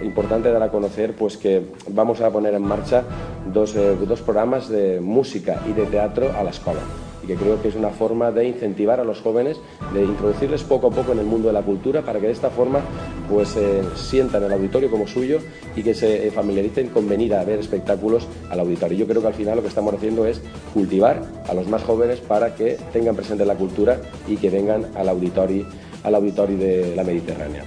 importante 0.03 0.51
dar 0.51 0.61
a 0.61 0.69
conocer 0.69 1.13
pues 1.13 1.37
que 1.37 1.63
vamos 1.89 2.21
a 2.21 2.29
poner 2.29 2.53
en 2.53 2.61
marcha 2.61 3.03
dos, 3.51 3.73
dos 4.07 4.21
programas 4.21 4.69
de 4.69 5.01
música 5.01 5.61
y 5.67 5.73
de 5.73 5.85
teatro 5.87 6.31
a 6.37 6.43
la 6.43 6.51
escuela 6.51 6.81
que 7.27 7.35
creo 7.35 7.61
que 7.61 7.67
es 7.67 7.75
una 7.75 7.89
forma 7.89 8.31
de 8.31 8.47
incentivar 8.47 8.99
a 8.99 9.03
los 9.03 9.21
jóvenes, 9.21 9.57
de 9.93 10.03
introducirles 10.03 10.63
poco 10.63 10.87
a 10.87 10.91
poco 10.91 11.11
en 11.11 11.19
el 11.19 11.25
mundo 11.25 11.47
de 11.47 11.53
la 11.53 11.61
cultura 11.61 12.01
para 12.01 12.19
que 12.19 12.27
de 12.27 12.33
esta 12.33 12.49
forma 12.49 12.79
pues 13.29 13.55
eh, 13.57 13.83
sientan 13.95 14.43
el 14.43 14.53
auditorio 14.53 14.89
como 14.89 15.07
suyo 15.07 15.39
y 15.75 15.83
que 15.83 15.93
se 15.93 16.31
familiaricen 16.31 16.89
con 16.89 17.07
venir 17.07 17.35
a 17.35 17.43
ver 17.43 17.59
espectáculos 17.59 18.27
al 18.49 18.59
auditorio. 18.59 18.97
Yo 18.97 19.07
creo 19.07 19.21
que 19.21 19.27
al 19.27 19.33
final 19.33 19.57
lo 19.57 19.61
que 19.61 19.67
estamos 19.67 19.93
haciendo 19.93 20.25
es 20.25 20.41
cultivar 20.73 21.21
a 21.47 21.53
los 21.53 21.67
más 21.67 21.83
jóvenes 21.83 22.19
para 22.19 22.55
que 22.55 22.77
tengan 22.93 23.15
presente 23.15 23.45
la 23.45 23.55
cultura 23.55 23.99
y 24.27 24.37
que 24.37 24.49
vengan 24.49 24.87
al 24.95 25.09
auditorio, 25.09 25.65
al 26.03 26.15
auditorio 26.15 26.57
de 26.57 26.95
la 26.95 27.03
Mediterránea. 27.03 27.63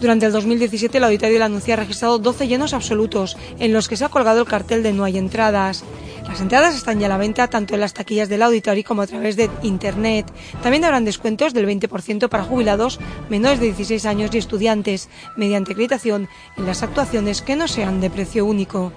Durante 0.00 0.24
el 0.24 0.32
2017, 0.32 0.96
el 0.96 1.04
Auditorio 1.04 1.34
de 1.34 1.40
la 1.40 1.44
Anuncia 1.44 1.74
ha 1.74 1.76
registrado 1.76 2.18
12 2.18 2.48
llenos 2.48 2.72
absolutos, 2.72 3.36
en 3.58 3.74
los 3.74 3.86
que 3.86 3.96
se 3.96 4.04
ha 4.06 4.08
colgado 4.08 4.40
el 4.40 4.46
cartel 4.46 4.82
de 4.82 4.94
No 4.94 5.04
hay 5.04 5.18
entradas. 5.18 5.84
Las 6.30 6.40
entradas 6.40 6.76
están 6.76 7.00
ya 7.00 7.06
a 7.06 7.08
la 7.08 7.16
venta 7.16 7.48
tanto 7.48 7.74
en 7.74 7.80
las 7.80 7.92
taquillas 7.92 8.28
del 8.28 8.42
auditorio 8.42 8.84
como 8.84 9.02
a 9.02 9.06
través 9.08 9.34
de 9.34 9.50
Internet. 9.62 10.32
También 10.62 10.84
habrán 10.84 11.04
descuentos 11.04 11.52
del 11.52 11.66
20% 11.66 12.28
para 12.28 12.44
jubilados 12.44 13.00
menores 13.28 13.58
de 13.58 13.66
16 13.66 14.06
años 14.06 14.30
y 14.32 14.38
estudiantes, 14.38 15.08
mediante 15.36 15.72
acreditación 15.72 16.28
en 16.56 16.66
las 16.66 16.84
actuaciones 16.84 17.42
que 17.42 17.56
no 17.56 17.66
sean 17.66 18.00
de 18.00 18.10
precio 18.10 18.46
único. 18.46 18.92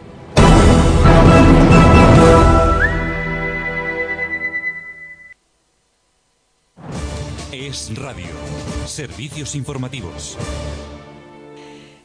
Es 7.52 7.98
Radio. 7.98 8.28
Servicios 8.86 9.56
informativos. 9.56 10.38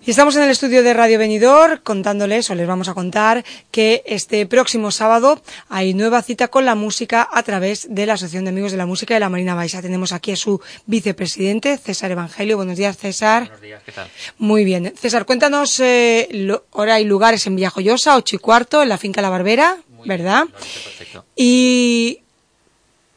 Y 0.09 0.11
estamos 0.11 0.35
en 0.37 0.45
el 0.45 0.49
estudio 0.49 0.83
de 0.83 0.95
Radio 0.95 1.19
Venidor 1.19 1.83
contándoles, 1.83 2.49
o 2.49 2.55
les 2.55 2.67
vamos 2.67 2.89
a 2.89 2.95
contar, 2.95 3.45
que 3.71 4.03
este 4.07 4.47
próximo 4.47 4.91
sábado 4.91 5.43
hay 5.69 5.93
nueva 5.93 6.23
cita 6.23 6.49
con 6.49 6.65
la 6.65 6.75
música 6.75 7.29
a 7.31 7.43
través 7.43 7.89
de 7.91 8.07
la 8.07 8.15
Asociación 8.15 8.45
de 8.45 8.49
Amigos 8.49 8.73
de 8.73 8.79
la 8.79 8.87
Música 8.87 9.13
de 9.13 9.21
la 9.21 9.29
Marina 9.29 9.55
Baixa. 9.55 9.83
Tenemos 9.83 10.13
aquí 10.13 10.33
a 10.33 10.37
su 10.37 10.63
vicepresidente, 10.87 11.77
César 11.77 12.11
Evangelio. 12.11 12.57
Buenos 12.57 12.79
días, 12.79 12.97
César. 12.97 13.43
Buenos 13.43 13.61
días, 13.61 13.83
¿qué 13.85 13.93
tal? 13.93 14.09
Muy 14.39 14.65
bien. 14.65 14.95
César, 14.97 15.27
cuéntanos 15.27 15.79
eh, 15.81 16.27
hora 16.71 17.01
y 17.01 17.05
lugares 17.05 17.47
en 17.47 17.57
Villajoyosa, 17.57 18.17
ocho 18.17 18.35
y 18.35 18.39
cuarto, 18.39 18.83
en 18.83 18.89
la 18.89 18.97
Finca 18.97 19.21
La 19.21 19.29
Barbera, 19.29 19.77
¿verdad? 20.07 20.47
perfecto. 20.47 21.27
Y 21.37 22.21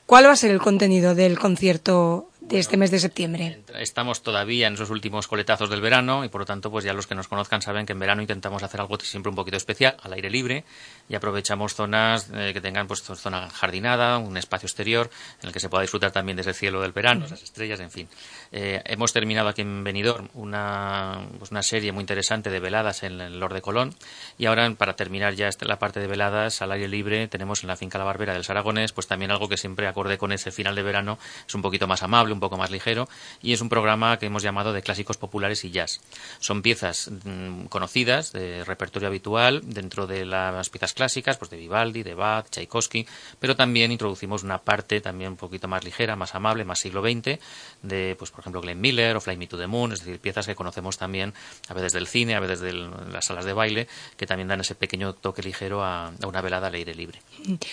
¿cuál 0.05 0.25
va 0.25 0.33
a 0.33 0.36
ser 0.36 0.51
el 0.51 0.60
contenido 0.60 1.15
del 1.15 1.39
concierto 1.39 2.31
de 2.51 2.60
este 2.60 2.75
mes 2.75 2.91
de 2.91 3.00
septiembre. 3.00 3.62
Estamos 3.79 4.22
todavía 4.24 4.67
en 4.67 4.74
esos 4.74 4.89
últimos 4.89 5.27
coletazos 5.27 5.70
del 5.70 5.79
verano 5.79 6.25
y 6.25 6.29
por 6.29 6.41
lo 6.41 6.46
tanto 6.46 6.70
pues 6.70 6.84
ya 6.84 6.93
los 6.93 7.08
que 7.08 7.15
nos 7.15 7.29
conozcan 7.29 7.62
saben 7.62 7.86
que 7.86 7.93
en 7.93 8.00
verano 8.00 8.22
intentamos 8.22 8.62
hacer 8.62 8.81
algo 8.81 9.00
siempre 9.00 9.29
un 9.29 9.36
poquito 9.36 9.55
especial, 9.55 9.96
al 10.03 10.12
aire 10.13 10.29
libre 10.29 10.65
y 11.08 11.15
aprovechamos 11.15 11.75
zonas 11.75 12.29
eh, 12.34 12.51
que 12.53 12.60
tengan 12.60 12.88
pues 12.88 13.01
zona 13.03 13.50
jardinada, 13.50 14.17
un 14.17 14.36
espacio 14.36 14.67
exterior 14.67 15.10
en 15.41 15.48
el 15.48 15.53
que 15.53 15.62
se 15.62 15.70
pueda 15.70 15.81
disfrutar 15.81 16.12
también 16.12 16.36
desde 16.36 16.51
el 16.51 16.55
cielo 16.55 16.81
del 16.81 16.91
verano, 16.91 17.25
las 17.29 17.41
estrellas, 17.41 17.79
en 17.79 17.89
fin. 17.89 18.10
Eh, 18.51 18.81
hemos 18.86 19.13
terminado 19.13 19.48
aquí 19.48 19.62
en 19.62 19.84
Benidorm 19.86 20.27
una, 20.34 21.25
pues 21.39 21.51
una 21.51 21.63
serie 21.63 21.93
muy 21.93 22.01
interesante 22.01 22.50
de 22.50 22.60
veladas 22.60 23.03
en 23.03 23.22
el 23.22 23.39
Lord 23.39 23.53
de 23.53 23.62
Colón 23.62 23.96
y 24.38 24.48
ahora 24.48 24.70
para 24.75 24.98
terminar 24.98 25.36
ya 25.36 25.50
la 25.62 25.79
parte 25.79 26.01
de 26.01 26.08
veladas 26.08 26.62
al 26.62 26.74
aire 26.74 26.89
libre 26.89 27.29
tenemos 27.29 27.63
en 27.63 27.70
la 27.70 27.77
finca 27.77 27.98
La 27.98 28.03
Barbera 28.03 28.34
del 28.34 28.43
Saragonés 28.43 28.91
pues 28.91 29.08
también 29.08 29.31
algo 29.31 29.48
que 29.48 29.55
siempre 29.55 29.88
acorde 29.88 30.17
con 30.17 30.34
ese 30.34 30.51
final 30.51 30.75
de 30.75 30.84
verano 30.84 31.17
es 31.48 31.55
un 31.55 31.62
poquito 31.62 31.88
más 31.88 32.03
amable, 32.03 32.34
poco 32.41 32.57
más 32.57 32.71
ligero 32.71 33.07
y 33.41 33.53
es 33.53 33.62
un 33.62 33.69
programa 33.69 34.19
que 34.19 34.25
hemos 34.25 34.43
llamado 34.43 34.74
de 34.74 34.81
clásicos 34.81 35.15
populares 35.15 35.63
y 35.63 35.71
jazz. 35.71 36.01
Son 36.39 36.62
piezas 36.62 37.10
mm, 37.24 37.67
conocidas 37.67 38.33
de 38.33 38.65
repertorio 38.65 39.07
habitual 39.07 39.62
dentro 39.63 40.07
de 40.07 40.25
las 40.25 40.69
piezas 40.69 40.93
clásicas, 40.93 41.38
pues 41.38 41.50
de 41.50 41.57
Vivaldi, 41.57 42.03
de 42.03 42.13
Bach, 42.13 42.49
Tchaikovsky, 42.49 43.08
pero 43.39 43.56
también 43.56 43.91
introducimos 43.91 44.43
una 44.43 44.58
parte 44.58 44.99
también 44.99 45.32
un 45.32 45.38
poquito 45.38 45.69
más 45.69 45.84
ligera, 45.86 46.15
más 46.15 46.36
amable, 46.36 46.65
más 46.65 46.80
siglo 46.80 47.01
XX, 47.01 47.39
de, 47.82 48.15
pues 48.17 48.32
por 48.32 48.41
ejemplo, 48.41 48.62
Glenn 48.62 48.82
Miller 48.82 49.15
o 49.15 49.21
Fly 49.21 49.38
Me 49.38 49.47
to 49.47 49.58
the 49.58 49.67
Moon, 49.67 49.93
es 49.93 49.99
decir, 49.99 50.19
piezas 50.19 50.45
que 50.45 50.56
conocemos 50.56 50.97
también 50.97 51.34
a 51.69 51.73
veces 51.73 51.93
del 51.93 52.08
cine, 52.08 52.36
a 52.36 52.39
veces 52.39 52.60
de 52.60 52.73
las 52.73 53.25
salas 53.25 53.45
de 53.45 53.54
baile, 53.54 53.88
que 54.17 54.25
también 54.25 54.47
dan 54.47 54.60
ese 54.62 54.75
pequeño 54.75 55.13
toque 55.13 55.41
ligero 55.41 55.84
a, 55.84 56.12
una 56.23 56.41
velada 56.41 56.67
al 56.67 56.73
aire 56.73 56.93
libre. 56.93 57.21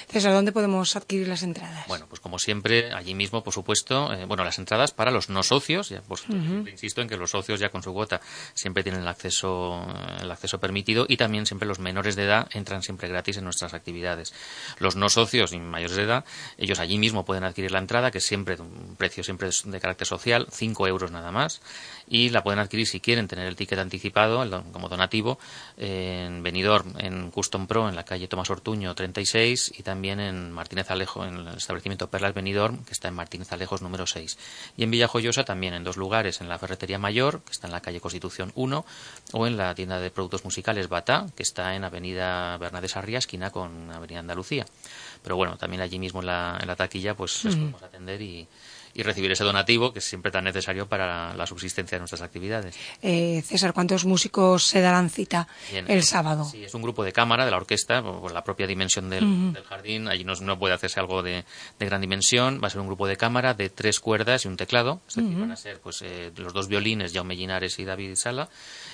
César, 0.09 0.33
¿dónde 0.33 0.53
podemos 0.53 0.97
adquirir 0.97 1.29
las 1.29 1.43
entradas? 1.43 1.87
Bueno, 1.87 2.07
pues 2.09 2.21
como 2.21 2.39
siempre, 2.39 2.93
allí 2.93 3.15
mismo, 3.15 3.43
por 3.43 3.55
supuesto, 3.55 4.13
eh, 4.13 4.25
bueno, 4.25 4.45
las 4.49 4.59
entradas 4.59 4.93
para 4.93 5.11
los 5.11 5.29
no 5.29 5.43
socios. 5.43 5.91
Ya, 5.91 6.01
pues, 6.01 6.25
Insisto 6.29 7.03
en 7.03 7.09
que 7.09 7.17
los 7.17 7.31
socios 7.31 7.61
ya 7.61 7.69
con 7.69 7.83
su 7.83 7.93
cuota 7.93 8.21
siempre 8.55 8.83
tienen 8.83 9.03
el 9.03 9.09
acceso, 9.09 9.87
el 10.21 10.31
acceso 10.31 10.59
permitido 10.59 11.05
y 11.09 11.17
también 11.17 11.45
siempre 11.45 11.69
los 11.69 11.79
menores 11.79 12.17
de 12.17 12.25
edad 12.25 12.49
entran 12.53 12.83
siempre 12.83 13.09
gratis 13.09 13.37
en 13.37 13.45
nuestras 13.45 13.75
actividades. 13.75 14.33
Los 14.79 14.97
no 14.97 15.11
socios 15.11 15.53
y 15.53 15.59
mayores 15.59 15.97
de 15.97 16.05
edad, 16.05 16.25
ellos 16.57 16.79
allí 16.79 16.99
mismo 16.99 17.25
pueden 17.25 17.45
adquirir 17.45 17.73
la 17.73 17.79
entrada, 17.79 18.11
que 18.11 18.19
es 18.19 18.25
siempre 18.25 18.57
un 18.59 18.97
precio 18.97 19.23
siempre 19.23 19.51
de 19.65 19.81
carácter 19.81 20.07
social, 20.07 20.47
5 20.51 20.87
euros 20.89 21.11
nada 21.11 21.31
más 21.31 21.61
y 22.11 22.31
la 22.31 22.43
pueden 22.43 22.59
adquirir 22.59 22.87
si 22.87 23.01
quieren 23.01 23.29
tener 23.29 23.47
el 23.47 23.57
ticket 23.57 23.79
anticipado 23.79 24.45
como 24.73 24.89
donativo 24.89 25.39
en 25.77 26.43
Benidorm, 26.43 26.95
en 26.99 27.31
Custom 27.31 27.67
Pro, 27.67 27.89
en 27.89 27.97
la 27.97 28.05
calle 28.05 28.29
Tomás 28.29 28.51
Ortuño 28.51 28.95
36 28.95 29.75
y 29.77 29.83
también 29.83 30.21
en 30.21 30.51
Martínez 30.53 30.91
Alejo, 30.91 31.25
en 31.25 31.37
el 31.37 31.57
establecimiento 31.57 32.09
Perlas 32.09 32.35
Benidorm, 32.35 32.85
que 32.85 32.93
está 32.93 33.09
en 33.09 33.15
Martínez 33.15 33.53
Alejos 33.53 33.83
número 33.83 34.07
6. 34.07 34.38
Y 34.77 34.85
en 34.85 34.91
Villajoyosa 34.91 35.45
también 35.45 35.75
en 35.75 35.85
dos 35.85 35.97
lugares, 35.97 36.41
en 36.41 36.49
la 36.49 36.59
Ferretería 36.59 36.99
Mayor, 36.99 37.41
que 37.43 37.53
está 37.53 37.67
en 37.67 37.73
la 37.73 37.81
calle 37.81 38.01
Constitución 38.01 38.53
1, 38.55 38.85
o 39.33 39.47
en 39.47 39.57
la 39.57 39.75
tienda 39.75 39.99
de 40.01 40.11
productos 40.11 40.45
musicales 40.45 40.89
Bata, 40.89 41.27
que 41.37 41.43
está 41.43 41.75
en 41.75 41.85
Avenida 41.85 42.57
Bernadette 42.59 42.91
Sarria, 42.91 43.19
esquina 43.19 43.51
con 43.51 43.91
Avenida 43.91 44.21
Andalucía. 44.21 44.67
Pero 45.23 45.37
bueno, 45.37 45.57
también 45.57 45.83
allí 45.83 45.99
mismo 45.99 46.21
en 46.21 46.27
la, 46.27 46.59
en 46.61 46.67
la 46.69 46.77
taquilla 46.77 47.15
pues 47.15 47.45
les 47.45 47.57
podemos 47.57 47.83
atender 47.83 48.23
y, 48.23 48.47
y 48.95 49.03
recibir 49.03 49.31
ese 49.33 49.45
donativo 49.45 49.93
que 49.93 49.99
es 50.01 50.05
siempre 50.05 50.31
tan 50.31 50.45
necesario 50.45 50.89
para 50.89 51.35
la 51.35 51.47
subsistencia 51.47 51.97
de 51.97 52.01
nuestras 52.01 52.23
actividades. 52.23 52.77
Eh, 53.03 53.43
César, 53.45 53.73
¿cuántos 53.73 54.05
músicos 54.05 54.65
se 54.65 54.81
darán 54.81 55.11
cita 55.11 55.49
el 55.73 56.03
sábado? 56.03 56.45
Sí, 56.45 56.65
es 56.65 56.75
un 56.75 56.83
grupo 56.83 57.05
de 57.05 57.13
cámara 57.13 57.45
de 57.45 57.51
la 57.51 57.57
orquesta, 57.57 58.03
por 58.03 58.33
la 58.33 58.45
propia 58.45 58.67
dimensión 58.67 59.11
del, 59.11 59.57
jardín. 59.69 60.09
Allí 60.09 60.25
no, 60.25 60.59
puede 60.59 60.75
hacerse 60.75 61.01
algo 61.01 61.23
de, 61.23 61.45
gran 61.79 62.01
dimensión. 62.01 62.61
Va 62.63 62.69
a 62.69 62.71
ser 62.71 62.81
un 62.81 62.87
grupo 62.87 63.07
de 63.07 63.17
cámara 63.17 63.55
de 63.55 63.71
tres 63.71 64.01
cuerdas 64.01 64.45
y 64.45 64.49
un 64.49 64.57
teclado. 64.57 65.01
Es 65.09 65.17
decir, 65.17 65.37
van 65.39 65.53
a 65.53 65.57
ser 65.57 65.81
pues, 65.81 66.03
eh, 66.03 66.33
los 66.37 66.53
dos 66.53 66.69
violines, 66.69 67.13
Jaume 67.13 67.35
Linares 67.35 67.79
y 67.79 67.85
David 67.85 68.15
Sala, 68.17 68.49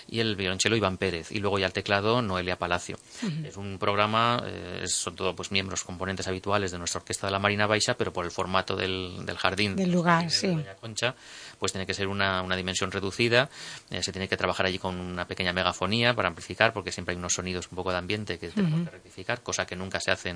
y 0.08 0.20
el 0.20 0.36
violonchelo 0.36 0.76
Iván 0.76 0.96
Pérez. 0.96 1.32
Y 1.32 1.38
luego 1.38 1.58
ya 1.58 1.66
el 1.66 1.72
teclado 1.72 2.22
Noelia 2.22 2.58
Palacio. 2.58 2.98
Es 3.44 3.56
un 3.56 3.78
programa, 3.78 4.42
eh, 4.46 4.84
son 4.86 5.16
todos 5.16 5.34
pues, 5.34 5.50
miembros, 5.50 5.84
componentes 5.84 6.28
habituales 6.28 6.70
de 6.72 6.78
nuestra 6.78 7.00
orquesta 7.00 7.26
de 7.26 7.32
la 7.32 7.38
Marina 7.38 7.66
Baixa, 7.66 7.96
pero 7.96 8.12
por 8.12 8.24
el 8.24 8.30
formato 8.30 8.76
del, 8.76 9.24
del 9.24 9.36
jardín 9.36 9.76
lugar, 9.90 10.30
sí. 10.30 10.56
Concha, 10.80 11.14
pues 11.58 11.72
tiene 11.72 11.86
que 11.86 11.94
ser 11.94 12.08
una, 12.08 12.42
una 12.42 12.56
dimensión 12.56 12.90
reducida, 12.90 13.48
eh, 13.90 14.02
se 14.02 14.12
tiene 14.12 14.28
que 14.28 14.36
trabajar 14.36 14.66
allí 14.66 14.78
con 14.78 14.98
una 14.98 15.26
pequeña 15.26 15.52
megafonía 15.52 16.14
para 16.14 16.28
amplificar, 16.28 16.72
porque 16.72 16.92
siempre 16.92 17.12
hay 17.12 17.18
unos 17.18 17.34
sonidos 17.34 17.68
un 17.70 17.76
poco 17.76 17.90
de 17.90 17.98
ambiente 17.98 18.38
que 18.38 18.48
tenemos 18.48 18.84
que 18.84 18.90
rectificar, 18.90 19.42
cosa 19.42 19.66
que 19.66 19.76
nunca 19.76 20.00
se 20.00 20.10
hace 20.10 20.34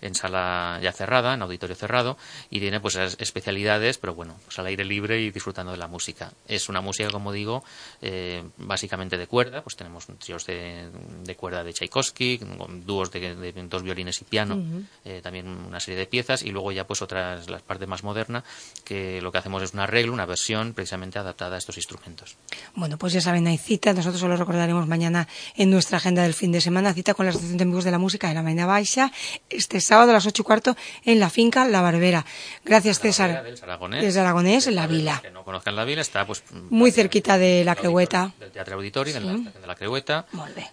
en, 0.00 0.14
sala 0.14 0.78
ya 0.82 0.92
cerrada, 0.92 1.34
en 1.34 1.42
auditorio 1.42 1.76
cerrado, 1.76 2.18
y 2.50 2.60
tiene 2.60 2.80
pues 2.80 2.96
especialidades, 2.96 3.98
pero 3.98 4.14
bueno, 4.14 4.36
pues 4.44 4.58
al 4.58 4.66
aire 4.66 4.84
libre 4.84 5.20
y 5.20 5.30
disfrutando 5.30 5.72
de 5.72 5.78
la 5.78 5.88
música. 5.88 6.32
Es 6.46 6.68
una 6.68 6.80
música, 6.80 7.10
como 7.10 7.32
digo, 7.32 7.64
eh, 8.02 8.44
básicamente 8.58 9.16
de 9.16 9.26
cuerda, 9.26 9.62
pues 9.62 9.76
tenemos 9.76 10.06
tríos 10.18 10.46
de, 10.46 10.90
de 11.24 11.36
cuerda 11.36 11.64
de 11.64 11.72
Tchaikovsky, 11.72 12.40
dúos 12.84 13.10
de, 13.10 13.52
dos 13.68 13.82
violines 13.82 14.20
y 14.20 14.24
piano, 14.24 14.62
eh, 15.04 15.20
también 15.22 15.48
una 15.48 15.80
serie 15.80 15.98
de 15.98 16.06
piezas, 16.06 16.42
y 16.42 16.50
luego 16.50 16.72
ya 16.72 16.86
pues 16.86 17.02
otras, 17.02 17.48
la 17.48 17.58
parte 17.58 17.86
más 17.86 18.02
moderna, 18.04 18.44
que 18.86 19.20
lo 19.20 19.32
que 19.32 19.38
hacemos 19.38 19.62
es 19.64 19.74
un 19.74 19.80
arreglo, 19.80 20.12
una 20.12 20.26
versión 20.26 20.72
precisamente 20.72 21.18
adaptada 21.18 21.56
a 21.56 21.58
estos 21.58 21.76
instrumentos. 21.76 22.36
Bueno, 22.76 22.96
pues 22.96 23.12
ya 23.12 23.20
saben, 23.20 23.46
hay 23.48 23.58
cita, 23.58 23.92
nosotros 23.92 24.22
lo 24.22 24.36
recordaremos 24.36 24.86
mañana 24.86 25.26
en 25.56 25.70
nuestra 25.70 25.98
agenda 25.98 26.22
del 26.22 26.34
fin 26.34 26.52
de 26.52 26.60
semana, 26.60 26.94
cita 26.94 27.12
con 27.12 27.26
la 27.26 27.30
Asociación 27.30 27.58
de 27.58 27.64
Amigos 27.64 27.82
de 27.82 27.90
la 27.90 27.98
Música 27.98 28.28
de 28.28 28.34
la 28.34 28.44
Mañana 28.44 28.66
Baixa, 28.66 29.12
este 29.50 29.80
sábado 29.80 30.12
a 30.12 30.14
las 30.14 30.26
ocho 30.26 30.42
y 30.42 30.44
cuarto 30.44 30.76
en 31.04 31.18
la 31.18 31.30
finca 31.30 31.64
La 31.64 31.82
Barbera. 31.82 32.24
Gracias, 32.64 33.00
César. 33.00 33.42
Desde 33.42 34.20
Aragonés, 34.20 34.68
en 34.68 34.76
la 34.76 34.86
Vila. 34.86 35.18
Que 35.20 35.32
no 35.32 35.42
conozcan 35.44 35.74
la 35.74 35.84
Vila, 35.84 36.00
está 36.00 36.24
pues 36.24 36.44
muy 36.70 36.92
cerquita 36.92 37.38
de 37.38 37.64
la 37.64 37.74
Creueta. 37.74 38.32
Del 38.38 38.52
Teatro 38.52 38.76
Auditorio, 38.76 39.14
de 39.14 39.20
la 39.20 39.32
estación 39.32 39.62
de 39.62 39.66
la 39.66 39.74
Creueta 39.74 40.26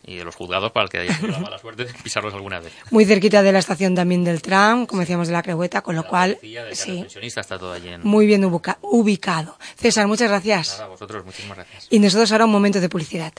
y 0.06 0.18
de 0.18 0.24
los 0.24 0.36
juzgados 0.36 0.72
para 0.72 0.84
el 0.84 0.90
que 0.92 1.00
haya 1.00 1.20
la 1.24 1.40
mala 1.40 1.58
suerte 1.58 1.86
de 1.86 1.94
pisarlos 1.94 2.36
alguna 2.36 2.60
vez. 2.60 2.74
Muy 2.92 3.06
cerquita 3.06 3.42
de 3.42 3.52
la 3.52 3.60
estación 3.60 3.96
también 3.96 4.24
del 4.24 4.44
tram, 4.44 4.86
como 4.86 5.00
decíamos 5.00 5.28
de 5.28 5.34
la 5.34 5.42
Creueta, 5.42 5.82
con 5.82 5.96
lo 5.96 6.06
cual 6.06 6.38
sí. 6.74 7.04
está 7.24 7.58
todo 7.58 7.74
allí 7.74 7.90
en 7.90 8.03
muy 8.04 8.26
bien 8.26 8.44
ubicado. 8.46 9.58
César, 9.76 10.08
muchas 10.08 10.30
gracias. 10.30 10.74
Nada, 10.78 10.88
vosotros, 10.88 11.26
muchísimas 11.26 11.58
gracias. 11.58 11.88
Y 11.90 12.00
nosotros 12.00 12.32
ahora 12.32 12.46
un 12.46 12.52
momento 12.52 12.80
de 12.80 12.90
publicidad. 12.90 13.34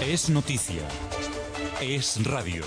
Es 0.00 0.30
noticia. 0.30 0.82
Es 1.80 2.24
radio. 2.24 2.64